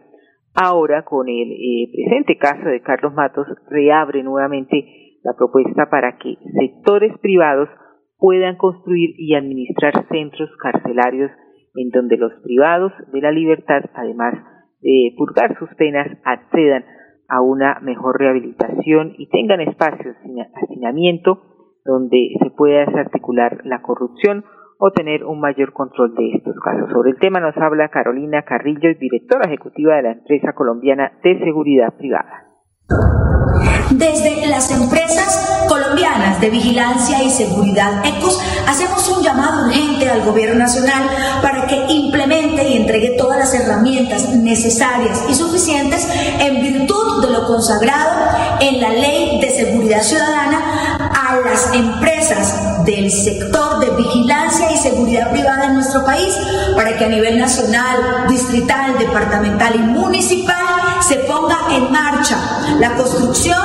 ahora 0.54 1.04
con 1.04 1.28
el 1.28 1.52
eh, 1.52 1.90
presente 1.92 2.38
caso 2.38 2.70
de 2.70 2.82
Carlos 2.82 3.14
Matos, 3.14 3.48
reabre 3.70 4.22
nuevamente 4.22 4.86
la 5.24 5.34
propuesta 5.38 5.90
para 5.90 6.18
que 6.18 6.38
sectores 6.60 7.18
privados 7.20 7.70
puedan 8.18 8.56
construir 8.58 9.16
y 9.18 9.36
administrar 9.36 10.06
centros 10.10 10.50
carcelarios 10.62 11.32
en 11.76 11.90
donde 11.90 12.18
los 12.18 12.34
privados 12.44 12.92
de 13.12 13.22
la 13.22 13.32
libertad, 13.32 13.82
además 13.96 14.36
de 14.82 15.14
purgar 15.18 15.58
sus 15.58 15.70
penas, 15.76 16.08
accedan 16.24 16.86
a 17.28 17.42
una 17.42 17.80
mejor 17.82 18.20
rehabilitación 18.20 19.14
y 19.18 19.30
tengan 19.30 19.62
espacios 19.62 20.16
de 20.24 20.42
hacinamiento 20.42 21.42
donde 21.86 22.36
se 22.42 22.52
pueda 22.52 22.86
desarticular 22.86 23.62
la 23.64 23.82
corrupción 23.82 24.44
o 24.78 24.92
tener 24.92 25.24
un 25.24 25.40
mayor 25.40 25.74
control 25.74 26.14
de 26.16 26.34
estos 26.34 26.56
casos. 26.60 26.90
Sobre 26.92 27.12
el 27.12 27.20
tema 27.20 27.40
nos 27.40 27.56
habla 27.58 27.90
Carolina 27.90 28.44
Carrillo, 28.44 28.90
directora 29.00 29.46
ejecutiva 29.46 29.96
de 29.96 30.02
la 30.04 30.12
empresa 30.12 30.54
colombiana 30.54 31.14
de 31.24 31.40
seguridad 31.40 31.96
privada. 31.98 32.48
Desde 33.94 34.48
las 34.48 34.72
empresas 34.72 35.66
colombianas 35.68 36.40
de 36.40 36.50
vigilancia 36.50 37.22
y 37.24 37.30
seguridad 37.30 38.06
ECOS 38.06 38.40
hacemos 38.66 39.06
un 39.10 39.22
llamado 39.22 39.66
urgente 39.66 40.10
al 40.10 40.24
gobierno 40.24 40.56
nacional 40.56 41.10
para 41.42 41.68
que 41.68 41.76
implemente 41.90 42.70
y 42.70 42.78
entregue 42.78 43.16
todas 43.18 43.40
las 43.40 43.54
herramientas 43.54 44.30
necesarias 44.30 45.24
y 45.30 45.36
suficientes 45.36 46.08
en 46.40 46.62
virtud 46.62 47.26
de 47.26 47.32
lo 47.32 47.46
consagrado 47.46 48.30
en 48.62 48.80
la 48.80 48.90
Ley 48.92 49.42
de 49.42 49.50
Seguridad 49.50 50.04
Ciudadana 50.04 50.98
a 50.98 51.42
las 51.42 51.74
empresas 51.74 52.86
del 52.86 53.12
sector 53.12 53.80
de 53.80 53.90
vigilancia 53.92 54.71
privada 55.32 55.68
en 55.68 55.76
nuestro 55.76 56.04
país 56.06 56.36
para 56.76 56.98
que 56.98 57.06
a 57.06 57.10
nivel 57.10 57.38
nacional, 57.38 58.28
distrital, 58.30 58.98
departamental 58.98 59.76
y 59.76 59.80
municipal 59.80 60.56
se 61.02 61.18
ponga 61.20 61.58
en 61.76 61.92
marcha 61.92 62.38
la 62.80 62.96
construcción, 62.96 63.58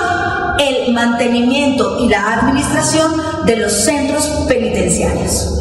el 0.58 0.92
mantenimiento 0.92 1.98
y 2.00 2.08
la 2.08 2.34
administración 2.34 3.12
de 3.46 3.56
los 3.56 3.72
centros 3.72 4.46
penitenciarios. 4.48 5.52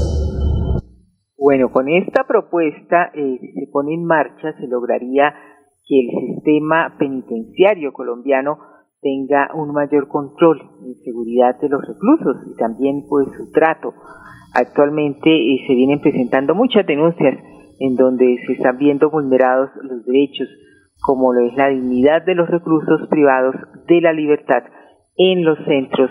Bueno, 1.37 1.71
con 1.71 1.87
esta 1.89 2.23
propuesta, 2.27 3.11
eh, 3.13 3.37
se 3.53 3.67
pone 3.71 3.93
en 3.93 4.05
marcha, 4.05 4.53
se 4.59 4.67
lograría 4.67 5.33
que 5.87 5.99
el 5.99 6.33
sistema 6.33 6.95
penitenciario 6.97 7.93
colombiano 7.93 8.57
tenga 9.05 9.51
un 9.53 9.71
mayor 9.71 10.07
control 10.07 10.59
y 10.87 10.95
seguridad 11.03 11.59
de 11.61 11.69
los 11.69 11.81
reclusos 11.85 12.37
y 12.51 12.55
también 12.57 13.05
pues 13.07 13.27
su 13.37 13.51
trato. 13.51 13.93
Actualmente 14.55 15.29
eh, 15.29 15.65
se 15.67 15.75
vienen 15.75 15.99
presentando 15.99 16.55
muchas 16.55 16.87
denuncias 16.87 17.37
en 17.79 17.95
donde 17.95 18.37
se 18.47 18.53
están 18.53 18.77
viendo 18.77 19.09
vulnerados 19.09 19.69
los 19.83 20.05
derechos 20.05 20.47
como 21.01 21.33
lo 21.33 21.45
es 21.45 21.55
la 21.57 21.69
dignidad 21.69 22.25
de 22.25 22.35
los 22.35 22.49
reclusos 22.49 23.07
privados 23.09 23.55
de 23.87 23.99
la 23.99 24.13
libertad 24.13 24.63
en 25.17 25.43
los 25.43 25.57
centros 25.65 26.09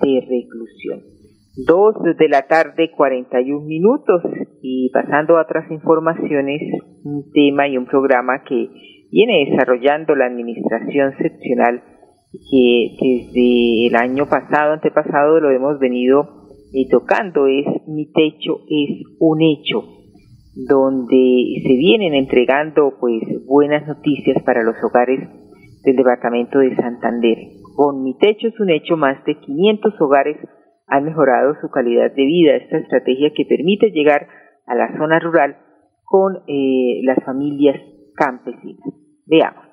de 0.00 0.20
reclusión. 0.20 1.00
Dos 1.66 1.94
de 2.18 2.28
la 2.28 2.42
tarde, 2.42 2.90
41 2.94 3.66
minutos, 3.66 4.22
y 4.60 4.90
pasando 4.90 5.38
a 5.38 5.42
otras 5.42 5.70
informaciones, 5.70 6.60
un 7.02 7.30
tema 7.32 7.66
y 7.66 7.78
un 7.78 7.86
programa 7.86 8.42
que 8.46 8.68
viene 9.10 9.46
desarrollando 9.48 10.14
la 10.14 10.26
Administración 10.26 11.16
Seccional, 11.16 11.82
que 12.50 12.90
desde 13.00 13.86
el 13.86 13.96
año 13.96 14.26
pasado, 14.28 14.74
antepasado, 14.74 15.40
lo 15.40 15.50
hemos 15.50 15.78
venido 15.78 16.45
eh, 16.72 16.88
tocando, 16.90 17.46
es 17.46 17.64
Mi 17.86 18.12
Techo 18.12 18.60
es 18.68 19.06
un 19.18 19.42
Hecho 19.42 19.96
donde 20.56 21.60
se 21.62 21.76
vienen 21.76 22.14
entregando 22.14 22.94
pues 22.98 23.22
buenas 23.46 23.86
noticias 23.86 24.42
para 24.42 24.62
los 24.62 24.76
hogares 24.82 25.28
del 25.84 25.96
departamento 25.96 26.58
de 26.60 26.74
Santander. 26.74 27.36
Con 27.74 28.02
Mi 28.02 28.16
Techo 28.16 28.48
es 28.48 28.58
un 28.58 28.70
hecho, 28.70 28.96
más 28.96 29.22
de 29.24 29.38
500 29.38 30.00
hogares 30.00 30.38
han 30.86 31.04
mejorado 31.04 31.54
su 31.60 31.68
calidad 31.68 32.10
de 32.14 32.24
vida. 32.24 32.56
Esta 32.56 32.78
estrategia 32.78 33.32
que 33.34 33.44
permite 33.44 33.90
llegar 33.90 34.28
a 34.66 34.74
la 34.74 34.96
zona 34.96 35.18
rural 35.18 35.56
con 36.04 36.36
eh, 36.48 37.00
las 37.02 37.22
familias 37.24 37.76
campesinas. 38.14 38.94
Veamos. 39.26 39.66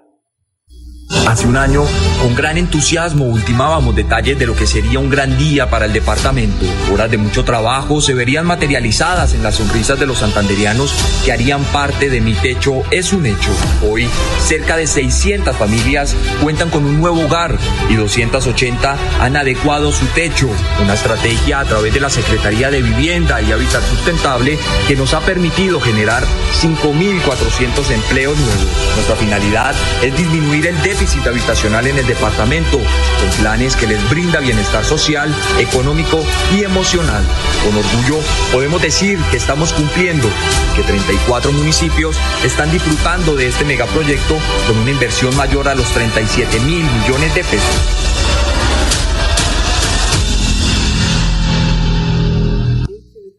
Hace 1.28 1.48
un 1.48 1.56
año, 1.56 1.86
con 2.22 2.36
gran 2.36 2.58
entusiasmo, 2.58 3.26
ultimábamos 3.26 3.96
detalles 3.96 4.38
de 4.38 4.46
lo 4.46 4.58
que 4.58 4.68
sería 4.68 5.00
un 5.00 5.10
gran 5.10 5.38
día 5.38 5.70
para 5.70 5.86
el 5.86 5.94
departamento. 5.94 6.66
Horas 6.92 7.10
de 7.10 7.18
mucho 7.18 7.46
trabajo 7.46 8.02
se 8.02 8.14
verían 8.14 8.46
materializadas 8.46 9.34
en 9.34 9.42
las 9.42 9.56
sonrisas 9.56 9.98
de 9.98 10.06
los 10.06 10.18
santanderianos 10.18 10.94
que 11.24 11.32
harían 11.32 11.64
parte 11.66 12.10
de 12.10 12.20
Mi 12.20 12.34
Techo 12.34 12.84
es 12.92 13.14
un 13.14 13.26
hecho. 13.26 13.52
Hoy, 13.90 14.10
cerca 14.46 14.76
de 14.76 14.86
600 14.86 15.56
familias 15.56 16.14
cuentan 16.42 16.70
con 16.70 16.84
un 16.84 17.00
nuevo 17.00 17.22
hogar 17.22 17.58
y 17.90 17.96
280 17.96 18.98
han 19.22 19.38
adecuado 19.38 19.94
su 19.94 20.06
techo. 20.08 20.50
Una 20.84 20.96
estrategia 20.96 21.62
a 21.62 21.66
través 21.66 21.94
de 21.94 22.02
la 22.02 22.10
Secretaría 22.10 22.70
de 22.70 22.82
Vivienda 22.82 23.42
y 23.42 23.52
Hábitat 23.52 23.82
Sustentable 23.84 24.60
que 24.90 24.98
nos 24.98 25.14
ha 25.14 25.22
permitido 25.22 25.80
generar 25.80 26.24
5.400 26.62 27.92
empleos 27.92 28.38
nuevos. 28.38 28.68
Nuestra 28.96 29.16
finalidad 29.16 29.74
es 30.02 30.16
disminuir 30.18 30.68
el 30.68 30.82
déficit 30.82 31.13
habitacional 31.22 31.88
en 31.88 31.98
el 31.98 32.08
departamento, 32.08 32.78
con 32.78 33.30
planes 33.40 33.76
que 33.76 33.88
les 33.88 34.10
brinda 34.10 34.40
bienestar 34.40 34.84
social, 34.84 35.34
económico 35.60 36.24
y 36.56 36.64
emocional. 36.64 37.24
Con 37.64 37.78
orgullo 37.78 38.20
podemos 38.52 38.82
decir 38.82 39.20
que 39.32 39.38
estamos 39.38 39.74
cumpliendo, 39.74 40.28
que 40.76 40.84
34 40.84 41.52
municipios 41.52 42.18
están 42.44 42.72
disfrutando 42.72 43.36
de 43.36 43.48
este 43.48 43.64
megaproyecto 43.64 44.38
con 44.68 44.78
una 44.80 44.92
inversión 44.92 45.36
mayor 45.36 45.68
a 45.68 45.76
los 45.76 45.90
37 45.92 46.60
mil 46.62 46.84
millones 46.84 47.36
de 47.36 47.44
pesos. 47.44 48.13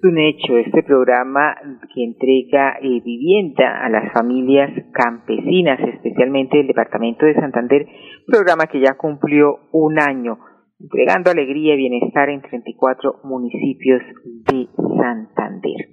Un 0.04 0.18
hecho 0.18 0.56
este 0.58 0.82
programa 0.82 1.56
que 1.94 2.04
entrega 2.04 2.76
eh, 2.80 3.00
vivienda 3.04 3.84
a 3.84 3.88
las 3.88 4.12
familias 4.12 4.70
campesinas, 4.92 5.80
especialmente 5.80 6.58
del 6.58 6.66
departamento 6.66 7.25
de 7.25 7.34
Santander, 7.34 7.87
programa 8.26 8.66
que 8.66 8.80
ya 8.80 8.94
cumplió 8.99 9.61
un 9.73 9.99
año, 9.99 10.38
entregando 10.78 11.30
alegría 11.30 11.75
y 11.75 11.78
bienestar 11.78 12.28
en 12.28 12.42
34 12.42 13.20
municipios 13.25 14.02
de 14.50 14.68
Santander. 14.76 15.88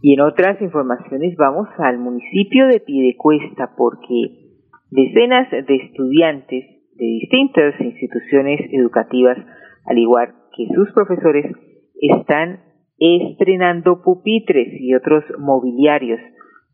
Y 0.00 0.14
en 0.14 0.20
otras 0.20 0.60
informaciones 0.60 1.36
vamos 1.36 1.68
al 1.78 1.98
municipio 1.98 2.66
de 2.68 2.80
Piedecuesta 2.80 3.72
porque 3.76 4.54
decenas 4.90 5.50
de 5.50 5.76
estudiantes 5.76 6.64
de 6.96 7.04
distintas 7.04 7.80
instituciones 7.80 8.60
educativas, 8.72 9.36
al 9.86 9.98
igual 9.98 10.34
que 10.56 10.66
sus 10.74 10.92
profesores, 10.92 11.46
están 12.00 12.73
estrenando 12.98 14.02
pupitres 14.02 14.68
y 14.80 14.94
otros 14.94 15.24
mobiliarios. 15.38 16.20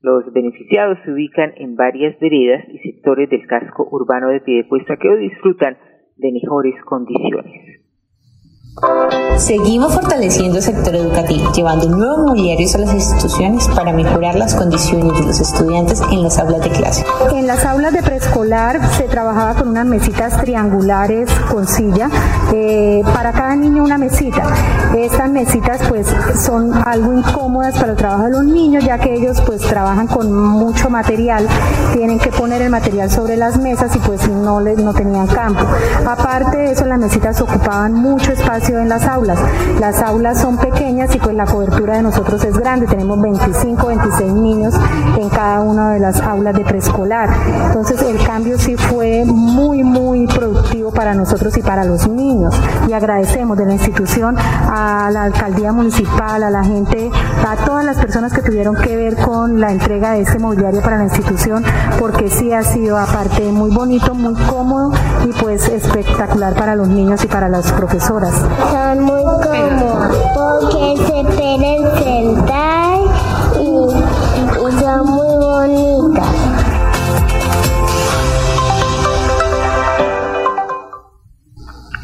Los 0.02 0.32
beneficiados 0.32 0.98
se 1.04 1.12
ubican 1.12 1.52
en 1.56 1.76
varias 1.76 2.18
veredas 2.18 2.64
y 2.68 2.78
sectores 2.78 3.28
del 3.30 3.46
casco 3.46 3.88
urbano 3.90 4.28
de 4.28 4.40
Piedecuesta 4.40 4.96
que 4.96 5.08
hoy 5.08 5.28
disfrutan 5.28 5.76
de 6.16 6.32
mejores 6.32 6.74
condiciones. 6.84 7.69
Seguimos 9.38 9.94
fortaleciendo 9.94 10.58
el 10.58 10.62
sector 10.62 10.94
educativo, 10.94 11.50
llevando 11.52 11.88
nuevos 11.88 12.18
mobiliarios 12.18 12.74
a 12.74 12.78
las 12.78 12.92
instituciones 12.92 13.66
para 13.68 13.92
mejorar 13.92 14.36
las 14.36 14.54
condiciones 14.54 15.18
de 15.18 15.26
los 15.26 15.40
estudiantes 15.40 16.00
en 16.12 16.22
las 16.22 16.38
aulas 16.38 16.60
de 16.60 16.70
clase. 16.70 17.04
En 17.32 17.46
las 17.46 17.64
aulas 17.64 17.92
de 17.92 18.02
preescolar 18.02 18.80
se 18.96 19.04
trabajaba 19.04 19.54
con 19.54 19.68
unas 19.68 19.86
mesitas 19.86 20.40
triangulares 20.42 21.28
con 21.50 21.66
silla, 21.66 22.10
eh, 22.52 23.02
para 23.12 23.32
cada 23.32 23.56
niño 23.56 23.82
una 23.82 23.98
mesita. 23.98 24.42
Estas 24.96 25.30
mesitas 25.30 25.80
pues 25.88 26.06
son 26.44 26.72
algo 26.86 27.12
incómodas 27.12 27.76
para 27.76 27.92
el 27.92 27.96
trabajo 27.96 28.24
de 28.24 28.30
los 28.30 28.44
niños, 28.44 28.84
ya 28.84 28.98
que 28.98 29.14
ellos 29.14 29.40
pues 29.46 29.62
trabajan 29.62 30.06
con 30.06 30.32
mucho 30.32 30.90
material, 30.90 31.48
tienen 31.94 32.18
que 32.18 32.30
poner 32.30 32.62
el 32.62 32.70
material 32.70 33.10
sobre 33.10 33.36
las 33.36 33.58
mesas 33.58 33.96
y 33.96 33.98
pues 34.00 34.28
no, 34.28 34.60
les, 34.60 34.78
no 34.78 34.92
tenían 34.92 35.26
campo. 35.26 35.64
Aparte 36.06 36.58
de 36.58 36.72
eso, 36.72 36.84
las 36.84 36.98
mesitas 36.98 37.40
ocupaban 37.40 37.94
mucho 37.94 38.32
espacio 38.32 38.59
en 38.68 38.88
las 38.88 39.06
aulas 39.06 39.38
las 39.80 40.02
aulas 40.02 40.38
son 40.38 40.58
pequeñas 40.58 41.14
y 41.14 41.18
pues 41.18 41.34
la 41.34 41.46
cobertura 41.46 41.96
de 41.96 42.02
nosotros 42.02 42.44
es 42.44 42.54
grande, 42.58 42.86
tenemos 42.86 43.18
25, 43.18 43.86
26 43.86 44.32
niños 44.34 44.74
en 45.18 45.28
cada 45.30 45.62
una 45.62 45.94
de 45.94 46.00
las 46.00 46.20
aulas 46.20 46.54
de 46.54 46.64
preescolar. 46.64 47.30
Entonces 47.66 48.02
el 48.02 48.22
cambio 48.22 48.58
sí 48.58 48.76
fue 48.76 49.24
muy, 49.24 49.82
muy 49.82 50.26
productivo 50.26 50.92
para 50.92 51.14
nosotros 51.14 51.56
y 51.56 51.62
para 51.62 51.84
los 51.84 52.06
niños. 52.08 52.54
Y 52.88 52.92
agradecemos 52.92 53.56
de 53.56 53.64
la 53.64 53.72
institución 53.72 54.36
a 54.38 55.08
la 55.10 55.22
alcaldía 55.22 55.72
municipal, 55.72 56.42
a 56.42 56.50
la 56.50 56.62
gente, 56.62 57.10
a 57.48 57.56
todas 57.64 57.84
las 57.84 57.96
personas 57.96 58.34
que 58.34 58.42
tuvieron 58.42 58.76
que 58.76 58.96
ver 58.96 59.16
con 59.16 59.60
la 59.60 59.72
entrega 59.72 60.12
de 60.12 60.22
este 60.22 60.38
mobiliario 60.38 60.82
para 60.82 60.98
la 60.98 61.04
institución, 61.04 61.64
porque 61.98 62.28
sí 62.28 62.52
ha 62.52 62.62
sido 62.62 62.98
aparte 62.98 63.50
muy 63.50 63.70
bonito, 63.70 64.14
muy 64.14 64.34
cómodo 64.34 64.92
y 65.24 65.32
pues 65.40 65.68
espectacular 65.68 66.52
para 66.54 66.76
los 66.76 66.88
niños 66.88 67.24
y 67.24 67.28
para 67.28 67.48
las 67.48 67.72
profesoras 67.72 68.34
muy 69.00 69.22
cómodas 69.42 70.10
porque 70.34 70.96
se 70.96 71.18
pueden 71.24 71.82
sentar 72.02 72.98
y, 73.56 73.70
son 74.80 75.06
muy 75.06 75.34
bonitas. 75.44 76.34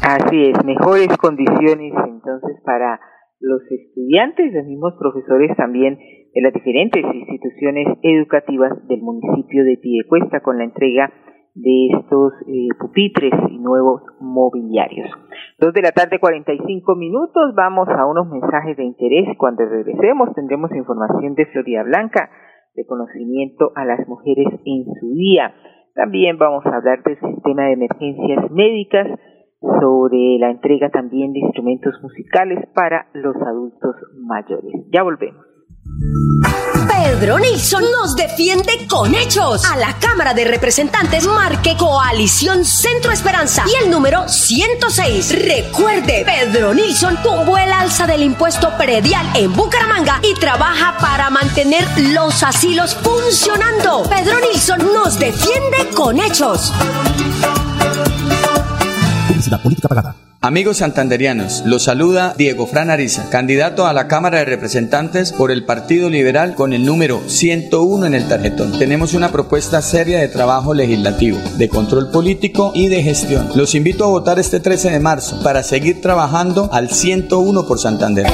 Así 0.01 0.49
es, 0.49 0.65
mejores 0.65 1.09
condiciones 1.17 1.93
entonces 2.07 2.57
para 2.63 2.99
los 3.39 3.61
estudiantes, 3.69 4.53
los 4.53 4.65
mismos 4.65 4.93
profesores 4.97 5.55
también 5.57 5.97
de 6.33 6.41
las 6.41 6.53
diferentes 6.53 7.03
instituciones 7.13 7.87
educativas 8.01 8.87
del 8.87 9.01
municipio 9.01 9.63
de 9.63 9.77
Piedecuesta 9.77 10.39
con 10.39 10.57
la 10.57 10.63
entrega 10.63 11.11
de 11.57 11.87
estos 11.97 12.33
eh, 12.47 12.67
pupitres 12.79 13.33
y 13.49 13.57
nuevos 13.57 14.01
mobiliarios. 14.19 15.09
Dos 15.59 15.73
de 15.73 15.81
la 15.81 15.91
tarde, 15.91 16.19
45 16.19 16.95
minutos. 16.95 17.53
Vamos 17.55 17.89
a 17.89 18.05
unos 18.05 18.29
mensajes 18.29 18.77
de 18.77 18.83
interés. 18.83 19.35
Cuando 19.37 19.65
regresemos 19.65 20.33
tendremos 20.35 20.71
información 20.71 21.33
de 21.35 21.45
Florida 21.47 21.83
Blanca, 21.83 22.29
de 22.75 22.85
conocimiento 22.85 23.71
a 23.75 23.85
las 23.85 24.07
mujeres 24.07 24.47
en 24.65 24.85
su 24.99 25.13
día. 25.15 25.53
También 25.95 26.37
vamos 26.37 26.63
a 26.65 26.75
hablar 26.75 27.01
del 27.03 27.19
sistema 27.19 27.63
de 27.63 27.73
emergencias 27.73 28.51
médicas, 28.51 29.07
sobre 29.59 30.37
la 30.39 30.51
entrega 30.51 30.89
también 30.89 31.33
de 31.33 31.39
instrumentos 31.39 31.93
musicales 32.01 32.67
para 32.75 33.07
los 33.13 33.35
adultos 33.35 33.95
mayores. 34.15 34.85
Ya 34.91 35.01
volvemos. 35.01 35.56
Pedro 36.87 37.39
Nilsson 37.39 37.83
nos 37.91 38.15
defiende 38.15 38.85
con 38.87 39.15
hechos. 39.15 39.65
A 39.65 39.77
la 39.77 39.97
Cámara 39.97 40.33
de 40.33 40.45
Representantes 40.45 41.25
marque 41.25 41.75
Coalición 41.77 42.63
Centro 42.63 43.11
Esperanza 43.11 43.63
y 43.67 43.83
el 43.83 43.89
número 43.89 44.27
106. 44.27 45.47
Recuerde, 45.47 46.25
Pedro 46.25 46.73
Nilsson 46.73 47.17
tuvo 47.23 47.57
el 47.57 47.71
alza 47.71 48.05
del 48.07 48.23
impuesto 48.23 48.75
predial 48.77 49.25
en 49.35 49.53
Bucaramanga 49.53 50.19
y 50.21 50.39
trabaja 50.39 50.97
para 50.99 51.29
mantener 51.29 51.87
los 51.97 52.43
asilos 52.43 52.95
funcionando. 52.95 54.03
Pedro 54.03 54.39
Nilsson 54.39 54.79
nos 54.93 55.17
defiende 55.17 55.89
con 55.95 56.19
hechos. 56.19 56.73
Publicidad 59.27 59.61
política 59.61 59.87
pagada. 59.87 60.26
Amigos 60.39 60.77
santanderianos, 60.77 61.63
los 61.65 61.85
saluda 61.85 62.35
Diego 62.37 62.67
Fran 62.67 62.91
Ariza, 62.91 63.27
candidato 63.31 63.87
a 63.87 63.93
la 63.93 64.07
Cámara 64.07 64.37
de 64.37 64.45
Representantes 64.45 65.31
por 65.31 65.49
el 65.49 65.65
Partido 65.65 66.11
Liberal 66.11 66.53
con 66.53 66.73
el 66.73 66.85
número 66.85 67.21
101 67.25 68.05
en 68.05 68.13
el 68.13 68.27
tarjetón. 68.27 68.77
Tenemos 68.77 69.15
una 69.15 69.31
propuesta 69.31 69.81
seria 69.81 70.19
de 70.19 70.27
trabajo 70.27 70.75
legislativo, 70.75 71.39
de 71.57 71.69
control 71.69 72.11
político 72.11 72.71
y 72.75 72.87
de 72.87 73.01
gestión. 73.01 73.49
Los 73.55 73.73
invito 73.73 74.05
a 74.05 74.09
votar 74.09 74.37
este 74.37 74.59
13 74.59 74.91
de 74.91 74.99
marzo 74.99 75.41
para 75.41 75.63
seguir 75.63 76.01
trabajando 76.01 76.69
al 76.71 76.91
101 76.91 77.65
por 77.65 77.79
Santander. 77.79 78.27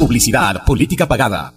Publicidad, 0.00 0.64
política 0.64 1.06
pagada. 1.06 1.52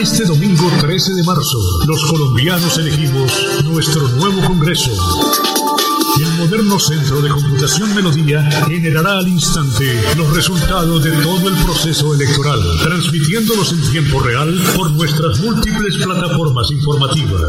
Este 0.00 0.24
domingo 0.24 0.66
13 0.80 1.12
de 1.12 1.22
marzo, 1.24 1.58
los 1.86 2.02
colombianos 2.06 2.78
elegimos 2.78 3.30
nuestro 3.64 4.08
nuevo 4.08 4.40
Congreso. 4.46 5.59
Moderno 6.40 6.78
centro 6.78 7.20
de 7.20 7.28
computación 7.28 7.94
Melodía 7.94 8.42
generará 8.66 9.18
al 9.18 9.28
instante 9.28 9.84
los 10.16 10.34
resultados 10.34 11.04
de 11.04 11.10
todo 11.22 11.50
el 11.50 11.54
proceso 11.64 12.14
electoral, 12.14 12.58
transmitiéndolos 12.82 13.72
en 13.74 13.90
tiempo 13.90 14.20
real 14.20 14.58
por 14.74 14.90
nuestras 14.92 15.38
múltiples 15.40 15.98
plataformas 15.98 16.70
informativas. 16.70 17.42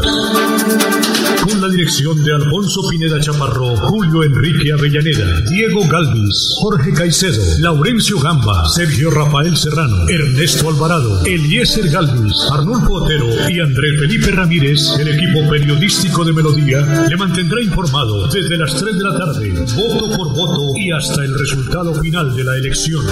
Con 1.42 1.60
la 1.60 1.68
dirección 1.68 2.22
de 2.22 2.34
Alfonso 2.34 2.82
Pineda 2.90 3.18
Chaparro, 3.18 3.76
Julio 3.76 4.24
Enrique 4.24 4.72
Avellaneda, 4.72 5.40
Diego 5.48 5.88
Galvis, 5.88 6.54
Jorge 6.60 6.92
Caicedo, 6.92 7.42
Laurencio 7.60 8.20
Gamba, 8.20 8.68
Sergio 8.68 9.10
Rafael 9.10 9.56
Serrano, 9.56 10.06
Ernesto 10.08 10.68
Alvarado, 10.68 11.24
Eliezer 11.24 11.88
Galvis, 11.88 12.36
Arnulfo 12.52 12.94
Otero 12.94 13.26
y 13.48 13.58
André 13.58 13.98
Felipe 13.98 14.30
Ramírez, 14.32 14.80
el 15.00 15.08
equipo 15.08 15.48
periodístico 15.48 16.24
de 16.24 16.32
Melodía, 16.34 17.06
le 17.08 17.16
mantendrá 17.16 17.62
informado 17.62 18.28
desde 18.28 18.58
las 18.58 18.81
3 18.82 18.98
de 18.98 19.04
la 19.04 19.16
tarde, 19.16 19.50
voto 19.76 20.16
por 20.16 20.34
voto 20.34 20.72
y 20.74 20.90
hasta 20.90 21.22
el 21.22 21.38
resultado 21.38 21.94
final 21.94 22.34
de 22.34 22.42
la 22.42 22.56
elección. 22.56 23.06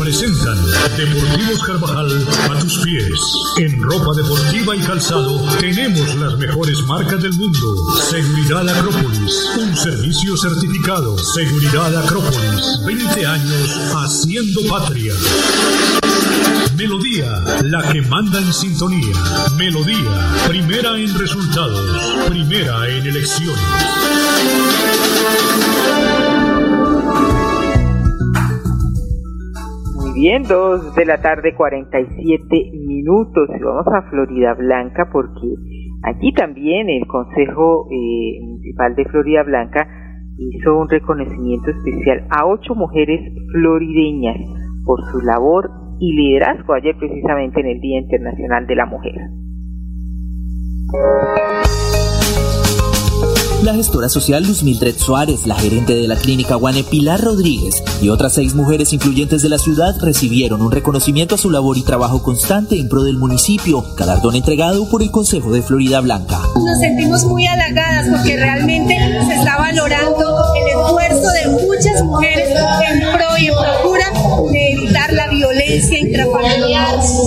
Presentan 0.00 0.58
Deportivos 0.96 1.62
Carvajal 1.64 2.26
a 2.50 2.58
tus 2.58 2.78
pies. 2.78 3.20
En 3.58 3.80
ropa 3.80 4.16
deportiva 4.16 4.74
y 4.74 4.80
calzado 4.80 5.46
tenemos 5.60 6.16
las 6.16 6.36
mejores 6.38 6.76
marcas 6.88 7.22
del 7.22 7.34
mundo. 7.34 8.02
Seguridad 8.10 8.68
Acrópolis, 8.68 9.48
un 9.60 9.76
servicio 9.76 10.36
certificado. 10.36 11.16
Seguridad 11.18 11.96
Acrópolis, 11.98 12.80
20 12.84 13.24
años 13.24 13.70
haciendo 13.94 14.62
patria. 14.68 15.14
Melodía, 16.76 17.26
la 17.64 17.82
que 17.92 18.02
manda 18.02 18.38
en 18.38 18.52
sintonía. 18.52 19.14
Melodía, 19.58 20.10
primera 20.48 20.98
en 20.98 21.12
resultados, 21.18 22.26
primera 22.28 22.88
en 22.88 23.06
elecciones. 23.06 23.62
Muy 29.94 30.12
bien, 30.14 30.42
dos 30.44 30.94
de 30.94 31.04
la 31.04 31.20
tarde, 31.20 31.54
47 31.54 32.70
minutos. 32.86 33.48
Vamos 33.62 33.86
a 33.86 34.02
Florida 34.10 34.54
Blanca 34.54 35.08
porque 35.12 35.54
aquí 36.02 36.32
también 36.32 36.88
el 36.88 37.06
Consejo 37.06 37.86
eh, 37.90 38.40
Municipal 38.42 38.94
de 38.96 39.04
Florida 39.04 39.42
Blanca 39.44 39.86
hizo 40.38 40.78
un 40.78 40.88
reconocimiento 40.88 41.70
especial 41.70 42.26
a 42.30 42.46
ocho 42.46 42.74
mujeres 42.74 43.20
florideñas 43.52 44.38
por 44.84 45.00
su 45.12 45.20
labor 45.20 45.81
y 46.02 46.12
liderazgo 46.16 46.74
ayer 46.74 46.96
precisamente 46.98 47.60
en 47.60 47.66
el 47.68 47.80
Día 47.80 48.00
Internacional 48.00 48.66
de 48.66 48.74
la 48.74 48.86
Mujer. 48.86 49.14
La 53.62 53.74
gestora 53.74 54.08
social 54.08 54.42
Luz 54.42 54.64
Mildred 54.64 54.96
Suárez, 54.96 55.46
la 55.46 55.54
gerente 55.54 55.94
de 55.94 56.08
la 56.08 56.16
clínica 56.16 56.56
Guane 56.56 56.82
Pilar 56.82 57.20
Rodríguez 57.20 57.84
y 58.02 58.08
otras 58.08 58.34
seis 58.34 58.56
mujeres 58.56 58.92
influyentes 58.92 59.42
de 59.42 59.48
la 59.48 59.58
ciudad 59.58 59.94
recibieron 60.02 60.62
un 60.62 60.72
reconocimiento 60.72 61.36
a 61.36 61.38
su 61.38 61.48
labor 61.48 61.78
y 61.78 61.84
trabajo 61.84 62.24
constante 62.24 62.80
en 62.80 62.88
pro 62.88 63.04
del 63.04 63.18
municipio, 63.18 63.84
galardón 63.96 64.34
entregado 64.34 64.90
por 64.90 65.04
el 65.04 65.12
Consejo 65.12 65.52
de 65.52 65.62
Florida 65.62 66.00
Blanca. 66.00 66.40
Nos 66.56 66.80
sentimos 66.80 67.24
muy 67.26 67.46
halagadas 67.46 68.08
porque 68.08 68.36
realmente 68.36 68.98
se 69.28 69.34
está 69.34 69.56
valorando 69.56 70.42
el 70.56 70.80
esfuerzo 70.80 71.30
de 71.30 71.64
muchas 71.64 72.02
mujeres 72.02 72.48
en 72.48 73.00
pro 73.12 73.38
y 73.38 73.46
en 73.46 73.54
procura 73.54 74.06
de 74.50 74.72
evitar 74.72 75.12
la 75.12 75.21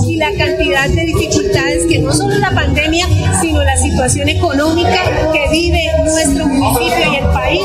y 0.07 0.15
la 0.17 0.31
cantidad 0.37 0.89
de 0.89 1.05
dificultades 1.05 1.85
que 1.89 1.99
no 1.99 2.13
solo 2.13 2.37
la 2.37 2.51
pandemia, 2.53 3.07
sino 3.41 3.63
la 3.63 3.77
situación 3.77 4.29
económica 4.29 5.31
que 5.31 5.49
vive 5.51 5.83
nuestro 6.03 6.47
municipio 6.47 7.13
y 7.13 7.15
el 7.17 7.25
país 7.31 7.61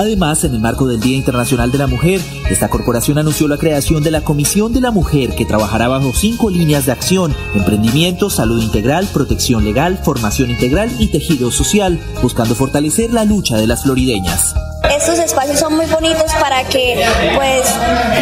Además, 0.00 0.44
en 0.44 0.54
el 0.54 0.60
marco 0.60 0.86
del 0.86 1.00
Día 1.00 1.16
Internacional 1.16 1.70
de 1.72 1.78
la 1.78 1.86
Mujer, 1.86 2.20
esta 2.48 2.68
corporación 2.68 3.18
anunció 3.18 3.48
la 3.48 3.58
creación 3.58 4.02
de 4.02 4.10
la 4.10 4.22
Comisión 4.22 4.72
de 4.72 4.80
la 4.80 4.90
Mujer 4.90 5.34
que 5.34 5.44
trabajará 5.44 5.88
bajo 5.88 6.12
cinco 6.14 6.48
líneas 6.48 6.86
de 6.86 6.92
acción, 6.92 7.34
emprendimiento, 7.54 8.30
salud 8.30 8.62
integral, 8.62 9.08
protección 9.12 9.64
legal, 9.64 9.98
formación 10.02 10.50
integral 10.50 10.90
y 10.98 11.08
tejido 11.08 11.50
social, 11.50 12.00
buscando 12.22 12.54
fortalecer 12.54 13.12
la 13.12 13.26
lucha 13.26 13.58
de 13.58 13.66
las 13.66 13.82
florideñas. 13.82 14.54
Estos 15.00 15.18
espacios 15.18 15.58
son 15.58 15.76
muy 15.76 15.86
bonitos 15.86 16.30
para 16.38 16.62
que 16.64 17.02
pues 17.34 17.66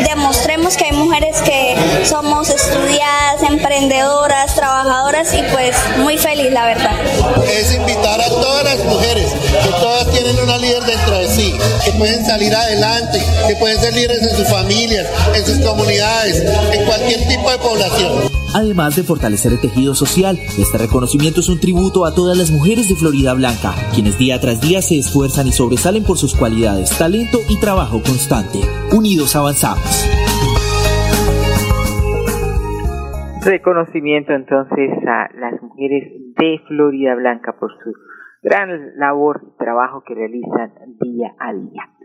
demostremos 0.09 0.77
que 0.77 0.85
hay 0.85 0.93
mujeres 0.93 1.43
que 1.43 1.75
somos 2.05 2.49
estudiadas, 2.51 3.43
emprendedoras, 3.43 4.55
trabajadoras 4.55 5.35
y 5.35 5.43
pues 5.53 5.75
muy 5.99 6.17
feliz 6.17 6.53
la 6.53 6.67
verdad. 6.67 6.93
Es 7.51 7.75
invitar 7.75 8.21
a 8.21 8.29
todas 8.29 8.63
las 8.63 8.85
mujeres, 8.85 9.27
que 9.61 9.71
todas 9.71 10.09
tienen 10.13 10.39
una 10.39 10.57
líder 10.57 10.85
dentro 10.85 11.19
de 11.19 11.27
sí, 11.27 11.59
que 11.85 11.91
pueden 11.95 12.25
salir 12.25 12.55
adelante, 12.55 13.21
que 13.49 13.57
pueden 13.57 13.81
ser 13.81 13.93
líderes 13.95 14.23
en 14.23 14.37
sus 14.37 14.49
familias, 14.49 15.09
en 15.35 15.45
sus 15.45 15.59
comunidades, 15.59 16.45
en 16.73 16.85
cualquier 16.87 17.27
tipo 17.27 17.51
de 17.51 17.59
población. 17.59 18.31
Además 18.55 18.97
de 18.97 19.03
fortalecer 19.03 19.53
el 19.53 19.61
tejido 19.61 19.95
social, 19.95 20.37
este 20.37 20.79
reconocimiento 20.79 21.41
es 21.41 21.49
un 21.49 21.61
tributo 21.61 22.07
a 22.07 22.15
todas 22.15 22.37
las 22.37 22.51
mujeres 22.51 22.89
de 22.89 22.97
Florida 22.97 23.35
Blanca, 23.35 23.73
quienes 23.95 24.19
día 24.19 24.41
tras 24.41 24.61
día 24.61 24.81
se 24.81 24.99
esfuerzan 24.99 25.47
y 25.47 25.53
sobresalen 25.53 26.05
por 26.05 26.17
sus 26.17 26.35
cualidades, 26.35 26.97
talento 26.97 27.39
y 27.49 27.61
trabajo 27.61 28.01
constante. 28.01 28.59
Unidos 28.97 29.37
avanzamos. 29.37 30.09
Reconocimiento 33.45 34.33
entonces 34.33 34.91
a 35.07 35.29
las 35.39 35.63
mujeres 35.63 36.13
de 36.37 36.61
Florida 36.67 37.15
Blanca 37.15 37.55
por 37.59 37.71
su 37.83 37.93
gran 38.43 38.97
labor 38.97 39.41
y 39.47 39.57
trabajo 39.59 40.03
que 40.07 40.15
realizan 40.15 40.73
día 41.01 41.35
a 41.39 41.53
día. 41.53 41.98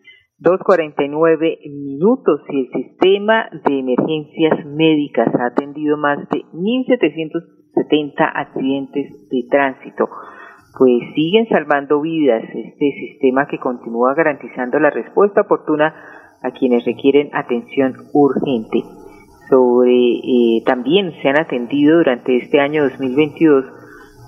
2.49 0.44 1.72
minutos 1.72 2.42
y 2.50 2.60
el 2.60 2.72
sistema 2.74 3.48
de 3.64 3.80
emergencias 3.80 4.66
médicas 4.66 5.34
ha 5.40 5.46
atendido 5.46 5.96
más 5.96 6.20
de 6.30 6.44
1.770 6.52 8.14
accidentes 8.36 9.30
de 9.30 9.48
tránsito, 9.50 10.10
pues 10.78 11.02
siguen 11.16 11.48
salvando 11.48 12.02
vidas 12.02 12.44
este 12.44 12.92
sistema 12.92 13.48
que 13.48 13.58
continúa 13.58 14.14
garantizando 14.16 14.80
la 14.80 14.90
respuesta 14.90 15.42
oportuna 15.42 15.96
a 16.42 16.52
quienes 16.52 16.84
requieren 16.84 17.30
atención 17.32 17.94
urgente. 18.12 18.84
Sobre, 19.50 19.94
eh, 19.94 20.64
también 20.66 21.14
se 21.22 21.30
han 21.30 21.40
atendido 21.40 22.00
durante 22.00 22.36
este 22.36 22.60
año 22.60 22.84
2022 22.84 23.64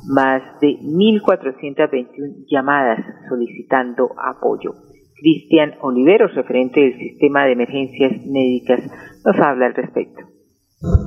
más 0.08 0.41
de 0.62 0.78
1.421 0.80 2.45
llamadas 2.49 3.04
solicitando 3.28 4.12
apoyo. 4.17 4.94
Cristian 5.15 5.73
Oliveros, 5.82 6.34
referente 6.36 6.80
del 6.80 6.97
Sistema 6.97 7.45
de 7.45 7.54
Emergencias 7.54 8.25
Médicas, 8.25 8.82
nos 9.25 9.39
habla 9.39 9.67
al 9.67 9.75
respecto. 9.75 10.36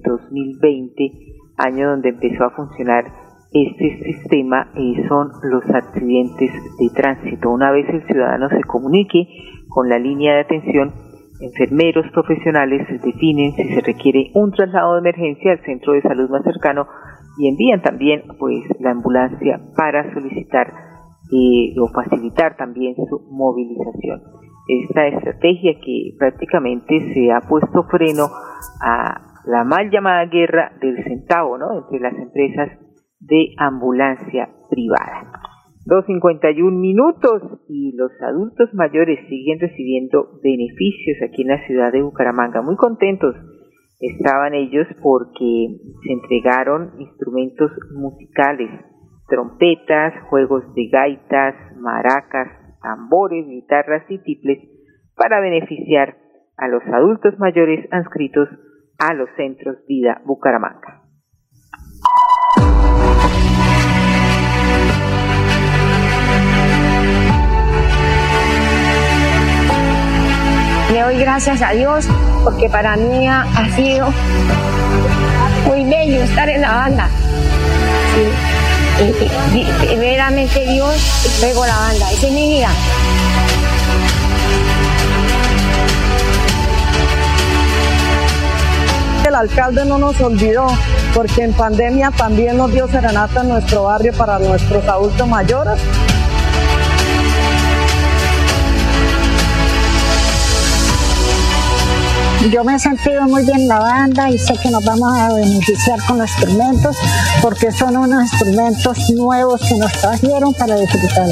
2020, 0.05 1.05
eh, 1.05 1.11
año 1.59 1.91
donde 1.91 2.09
empezó 2.09 2.45
a 2.45 2.51
funcionar 2.51 3.05
este 3.53 4.03
sistema, 4.03 4.73
eh, 4.77 5.07
son 5.09 5.29
los 5.43 5.65
accidentes 5.69 6.51
de 6.79 6.89
tránsito. 6.95 7.51
Una 7.51 7.71
vez 7.71 7.87
el 7.91 8.07
ciudadano 8.07 8.49
se 8.49 8.63
comunique 8.63 9.29
con 9.69 9.91
la 9.91 9.99
línea 9.99 10.35
de 10.35 10.41
atención, 10.41 10.93
enfermeros 11.41 12.07
profesionales 12.13 12.87
definen 13.03 13.53
si 13.53 13.75
se 13.75 13.81
requiere 13.83 14.31
un 14.35 14.53
traslado 14.53 14.95
de 14.95 15.01
emergencia 15.01 15.53
al 15.53 15.65
centro 15.65 15.93
de 15.93 16.03
salud 16.03 16.31
más 16.31 16.45
cercano 16.45 16.87
y 17.39 17.49
envían 17.49 17.83
también 17.83 18.23
pues 18.39 18.63
la 18.79 18.93
ambulancia 18.93 19.61
para 19.77 20.13
solicitar 20.15 20.73
o 21.79 21.89
facilitar 21.95 22.57
también 22.57 22.95
su 22.97 23.21
movilización 23.31 24.40
esta 24.85 25.07
estrategia 25.09 25.75
que 25.85 26.15
prácticamente 26.19 27.13
se 27.15 27.33
ha 27.33 27.41
puesto 27.49 27.85
freno 27.91 28.27
a 28.83 29.31
la 29.47 29.65
mal 29.65 29.91
llamada 29.91 30.27
guerra 30.27 30.73
del 30.81 31.03
centavo, 31.05 31.59
¿no? 31.59 31.79
Entre 31.79 32.01
las 32.01 32.15
empresas 32.15 32.79
de 33.21 33.55
ambulancia 33.59 34.49
privada. 34.69 35.33
2.51 35.87 36.71
minutos 36.73 37.43
y 37.69 37.97
los 37.97 38.13
adultos 38.23 38.69
mayores 38.75 39.19
siguen 39.29 39.59
recibiendo 39.61 40.39
beneficios 40.43 41.17
aquí 41.25 41.43
en 41.43 41.49
la 41.49 41.67
ciudad 41.67 41.91
de 41.91 42.03
Bucaramanga. 42.03 42.61
Muy 42.61 42.77
contentos 42.77 43.35
estaban 43.99 44.55
ellos 44.55 44.87
porque 45.03 45.69
se 46.03 46.13
entregaron 46.13 46.93
instrumentos 46.99 47.71
musicales, 47.95 48.71
trompetas, 49.29 50.15
juegos 50.29 50.65
de 50.75 50.89
gaitas, 50.89 51.55
maracas, 51.79 52.49
tambores, 52.81 53.47
guitarras 53.47 54.05
y 54.09 54.19
tiples 54.19 54.59
para 55.17 55.41
beneficiar 55.41 56.17
a 56.57 56.69
los 56.69 56.83
adultos 56.93 57.39
mayores 57.39 57.87
inscritos 57.93 58.49
a 58.99 59.15
los 59.15 59.29
centros 59.37 59.77
Vida 59.87 60.21
Bucaramanga. 60.25 61.03
Le 70.93 71.01
doy 71.01 71.19
gracias 71.21 71.63
a 71.63 71.71
Dios 71.71 72.09
porque 72.45 72.69
para 72.69 72.97
mí 72.97 73.27
ha, 73.29 73.45
sido 73.77 74.09
muy 75.67 75.85
bello 75.85 76.23
estar 76.23 76.49
en 76.49 76.61
la 76.63 76.75
banda 76.75 77.09
verdaderamente 79.01 80.67
Dios 80.67 80.95
pegó 81.41 81.67
la 81.67 81.77
banda. 81.77 82.11
Esa 82.11 82.27
es 82.27 82.33
mi 82.33 82.49
vida. 82.49 82.69
El 89.27 89.35
alcalde 89.35 89.85
no 89.85 89.99
nos 89.99 90.21
olvidó 90.21 90.67
porque 91.15 91.45
en 91.45 91.53
pandemia 91.53 92.11
también 92.11 92.57
nos 92.57 92.73
dio 92.73 92.89
serenata 92.89 93.43
en 93.43 93.49
nuestro 93.49 93.85
barrio 93.85 94.13
para 94.15 94.39
nuestros 94.39 94.87
adultos 94.87 95.29
mayores 95.29 95.79
Yo 102.49 102.65
me 102.65 102.75
he 102.75 102.79
sentido 102.79 103.29
muy 103.29 103.45
bien 103.45 103.61
en 103.61 103.69
la 103.69 103.81
banda 103.81 104.31
y 104.31 104.39
sé 104.39 104.55
que 104.63 104.71
nos 104.71 104.83
vamos 104.83 105.13
a 105.13 105.35
beneficiar 105.35 105.99
con 106.09 106.19
los 106.19 106.31
instrumentos 106.31 106.97
porque 107.43 107.71
son 107.71 107.99
unos 107.99 108.23
instrumentos 108.23 109.11
nuevos 109.11 109.61
que 109.61 109.77
nos 109.77 109.93
trajeron 109.93 110.55
para 110.55 110.75
disfrutar. 110.77 111.29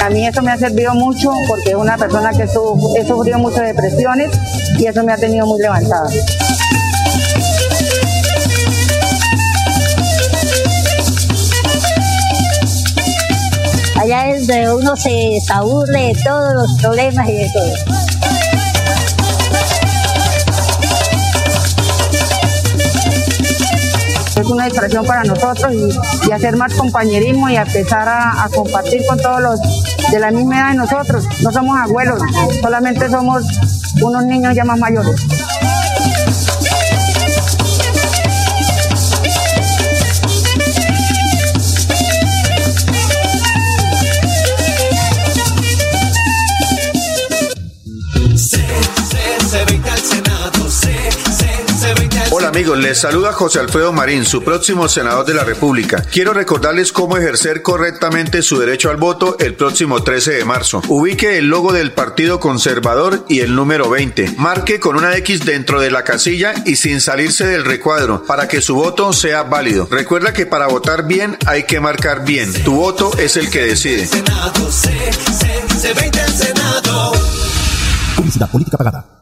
A 0.00 0.08
mí 0.08 0.26
eso 0.26 0.42
me 0.42 0.52
ha 0.52 0.58
servido 0.58 0.94
mucho 0.94 1.30
porque 1.46 1.70
es 1.70 1.76
una 1.76 1.98
persona 1.98 2.30
que 2.32 2.44
he 2.44 3.06
sufrido 3.06 3.38
muchas 3.38 3.66
depresiones 3.66 4.30
y 4.78 4.86
eso 4.86 5.04
me 5.04 5.12
ha 5.12 5.18
tenido 5.18 5.46
muy 5.46 5.60
levantada. 5.60 6.08
Allá 14.02 14.30
es 14.30 14.48
donde 14.48 14.74
uno 14.74 14.96
se 14.96 15.38
aburre 15.52 16.08
de 16.08 16.16
todos 16.24 16.54
los 16.54 16.82
problemas 16.82 17.28
y 17.28 17.34
de 17.34 17.48
todo. 17.52 17.72
Es 24.40 24.46
un 24.46 24.54
una 24.54 24.64
distracción 24.64 25.06
para 25.06 25.22
nosotros 25.22 25.72
y, 26.26 26.32
hacer 26.32 26.56
más 26.56 26.74
compañerismo 26.74 27.48
y 27.48 27.54
empezar 27.54 28.08
a, 28.08 28.42
a 28.42 28.48
compartir 28.48 29.06
con 29.06 29.20
todos 29.20 29.40
los 29.40 29.60
de 30.10 30.18
la 30.18 30.32
misma 30.32 30.58
edad 30.58 30.68
de 30.70 30.74
nosotros. 30.78 31.24
No 31.40 31.52
somos 31.52 31.78
abuelos, 31.78 32.20
solamente 32.60 33.08
somos 33.08 33.44
unos 34.02 34.24
niños 34.24 34.52
ya 34.56 34.64
más 34.64 34.80
mayores. 34.80 35.14
Amigos, 52.52 52.76
les 52.76 52.98
saluda 52.98 53.32
José 53.32 53.60
Alfredo 53.60 53.94
Marín, 53.94 54.26
su 54.26 54.44
próximo 54.44 54.86
senador 54.86 55.24
de 55.24 55.32
la 55.32 55.42
República. 55.42 56.04
Quiero 56.12 56.34
recordarles 56.34 56.92
cómo 56.92 57.16
ejercer 57.16 57.62
correctamente 57.62 58.42
su 58.42 58.58
derecho 58.58 58.90
al 58.90 58.98
voto 58.98 59.36
el 59.38 59.54
próximo 59.54 60.02
13 60.02 60.32
de 60.32 60.44
marzo. 60.44 60.82
Ubique 60.88 61.38
el 61.38 61.46
logo 61.46 61.72
del 61.72 61.92
Partido 61.92 62.40
Conservador 62.40 63.24
y 63.26 63.40
el 63.40 63.54
número 63.54 63.88
20. 63.88 64.34
Marque 64.36 64.80
con 64.80 64.96
una 64.96 65.16
X 65.16 65.46
dentro 65.46 65.80
de 65.80 65.90
la 65.90 66.04
casilla 66.04 66.52
y 66.66 66.76
sin 66.76 67.00
salirse 67.00 67.46
del 67.46 67.64
recuadro 67.64 68.22
para 68.24 68.48
que 68.48 68.60
su 68.60 68.74
voto 68.74 69.14
sea 69.14 69.44
válido. 69.44 69.88
Recuerda 69.90 70.34
que 70.34 70.44
para 70.44 70.66
votar 70.66 71.06
bien 71.06 71.38
hay 71.46 71.62
que 71.62 71.80
marcar 71.80 72.26
bien. 72.26 72.52
Tu 72.64 72.74
voto 72.74 73.16
es 73.16 73.38
el 73.38 73.48
que 73.48 73.62
decide. 73.62 74.06
Publicidad 78.14 78.50
política 78.50 78.76
pagada 78.76 79.21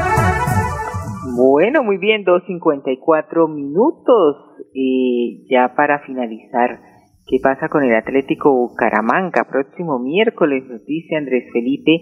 Bueno, 1.41 1.83
muy 1.83 1.97
bien, 1.97 2.23
2.54 2.23 3.49
minutos. 3.49 4.35
Y 4.75 5.47
ya 5.49 5.73
para 5.75 5.97
finalizar, 6.05 6.79
¿qué 7.25 7.37
pasa 7.41 7.67
con 7.67 7.83
el 7.83 7.95
Atlético 7.95 8.53
Bucaramanga? 8.53 9.47
Próximo 9.49 9.97
miércoles 9.97 10.63
nos 10.69 10.85
dice 10.85 11.15
Andrés 11.15 11.45
Felipe 11.51 11.97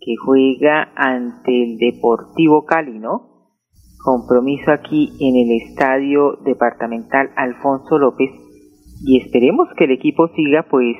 que 0.00 0.16
juega 0.24 0.92
ante 0.96 1.62
el 1.62 1.78
Deportivo 1.78 2.64
Cali, 2.64 2.98
¿no? 2.98 3.52
Compromiso 4.04 4.72
aquí 4.72 5.12
en 5.20 5.36
el 5.36 5.62
Estadio 5.62 6.38
Departamental 6.44 7.30
Alfonso 7.36 7.98
López 7.98 8.30
y 9.06 9.20
esperemos 9.20 9.68
que 9.76 9.84
el 9.84 9.92
equipo 9.92 10.26
siga 10.34 10.66
pues 10.68 10.96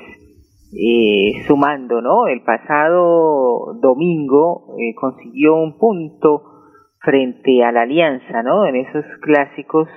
eh, 0.71 1.33
sumando, 1.47 2.01
¿no? 2.01 2.27
El 2.27 2.43
pasado 2.43 3.73
domingo 3.81 4.73
eh, 4.79 4.95
consiguió 4.95 5.55
un 5.55 5.77
punto 5.77 6.52
frente 7.03 7.63
a 7.63 7.71
la 7.71 7.81
alianza, 7.81 8.41
¿no? 8.43 8.65
En 8.65 8.77
esos 8.77 9.05
clásicos, 9.21 9.89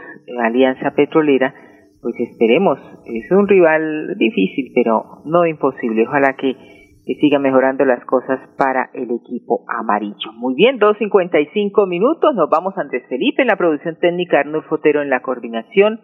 alianza 0.42 0.90
petrolera, 0.90 1.54
pues 2.02 2.14
esperemos, 2.18 2.78
es 3.06 3.30
un 3.30 3.48
rival 3.48 4.16
difícil, 4.18 4.72
pero 4.74 5.22
no 5.24 5.46
imposible. 5.46 6.06
Ojalá 6.06 6.34
que, 6.34 6.54
que 6.54 7.14
siga 7.20 7.38
mejorando 7.38 7.84
las 7.84 8.04
cosas 8.04 8.40
para 8.58 8.90
el 8.92 9.10
equipo 9.10 9.64
amarillo. 9.68 10.32
Muy 10.34 10.54
bien, 10.54 10.78
2.55 10.78 11.88
minutos, 11.88 12.34
nos 12.34 12.50
vamos 12.50 12.76
Andrés 12.76 13.04
Felipe 13.08 13.42
en 13.42 13.48
la 13.48 13.56
producción 13.56 13.96
técnica, 14.00 14.40
Arnulfo 14.40 14.68
Fotero 14.68 15.02
en 15.02 15.10
la 15.10 15.20
coordinación. 15.20 16.00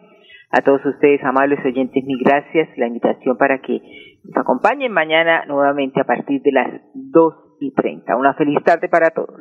A 0.55 0.61
todos 0.61 0.85
ustedes, 0.85 1.25
amables 1.25 1.65
oyentes, 1.65 2.05
mil 2.05 2.19
gracias. 2.23 2.69
La 2.77 2.87
invitación 2.87 3.39
para 3.39 3.59
que 3.61 3.81
nos 4.23 4.37
acompañen 4.37 4.93
mañana 4.93 5.47
nuevamente 5.47 6.01
a 6.01 6.05
partir 6.05 6.43
de 6.43 6.53
las 6.53 6.69
2 6.95 7.35
y 7.61 7.73
30. 7.73 8.17
Una 8.17 8.35
feliz 8.35 8.63
tarde 8.63 8.89
para 8.89 9.09
todos. 9.11 9.41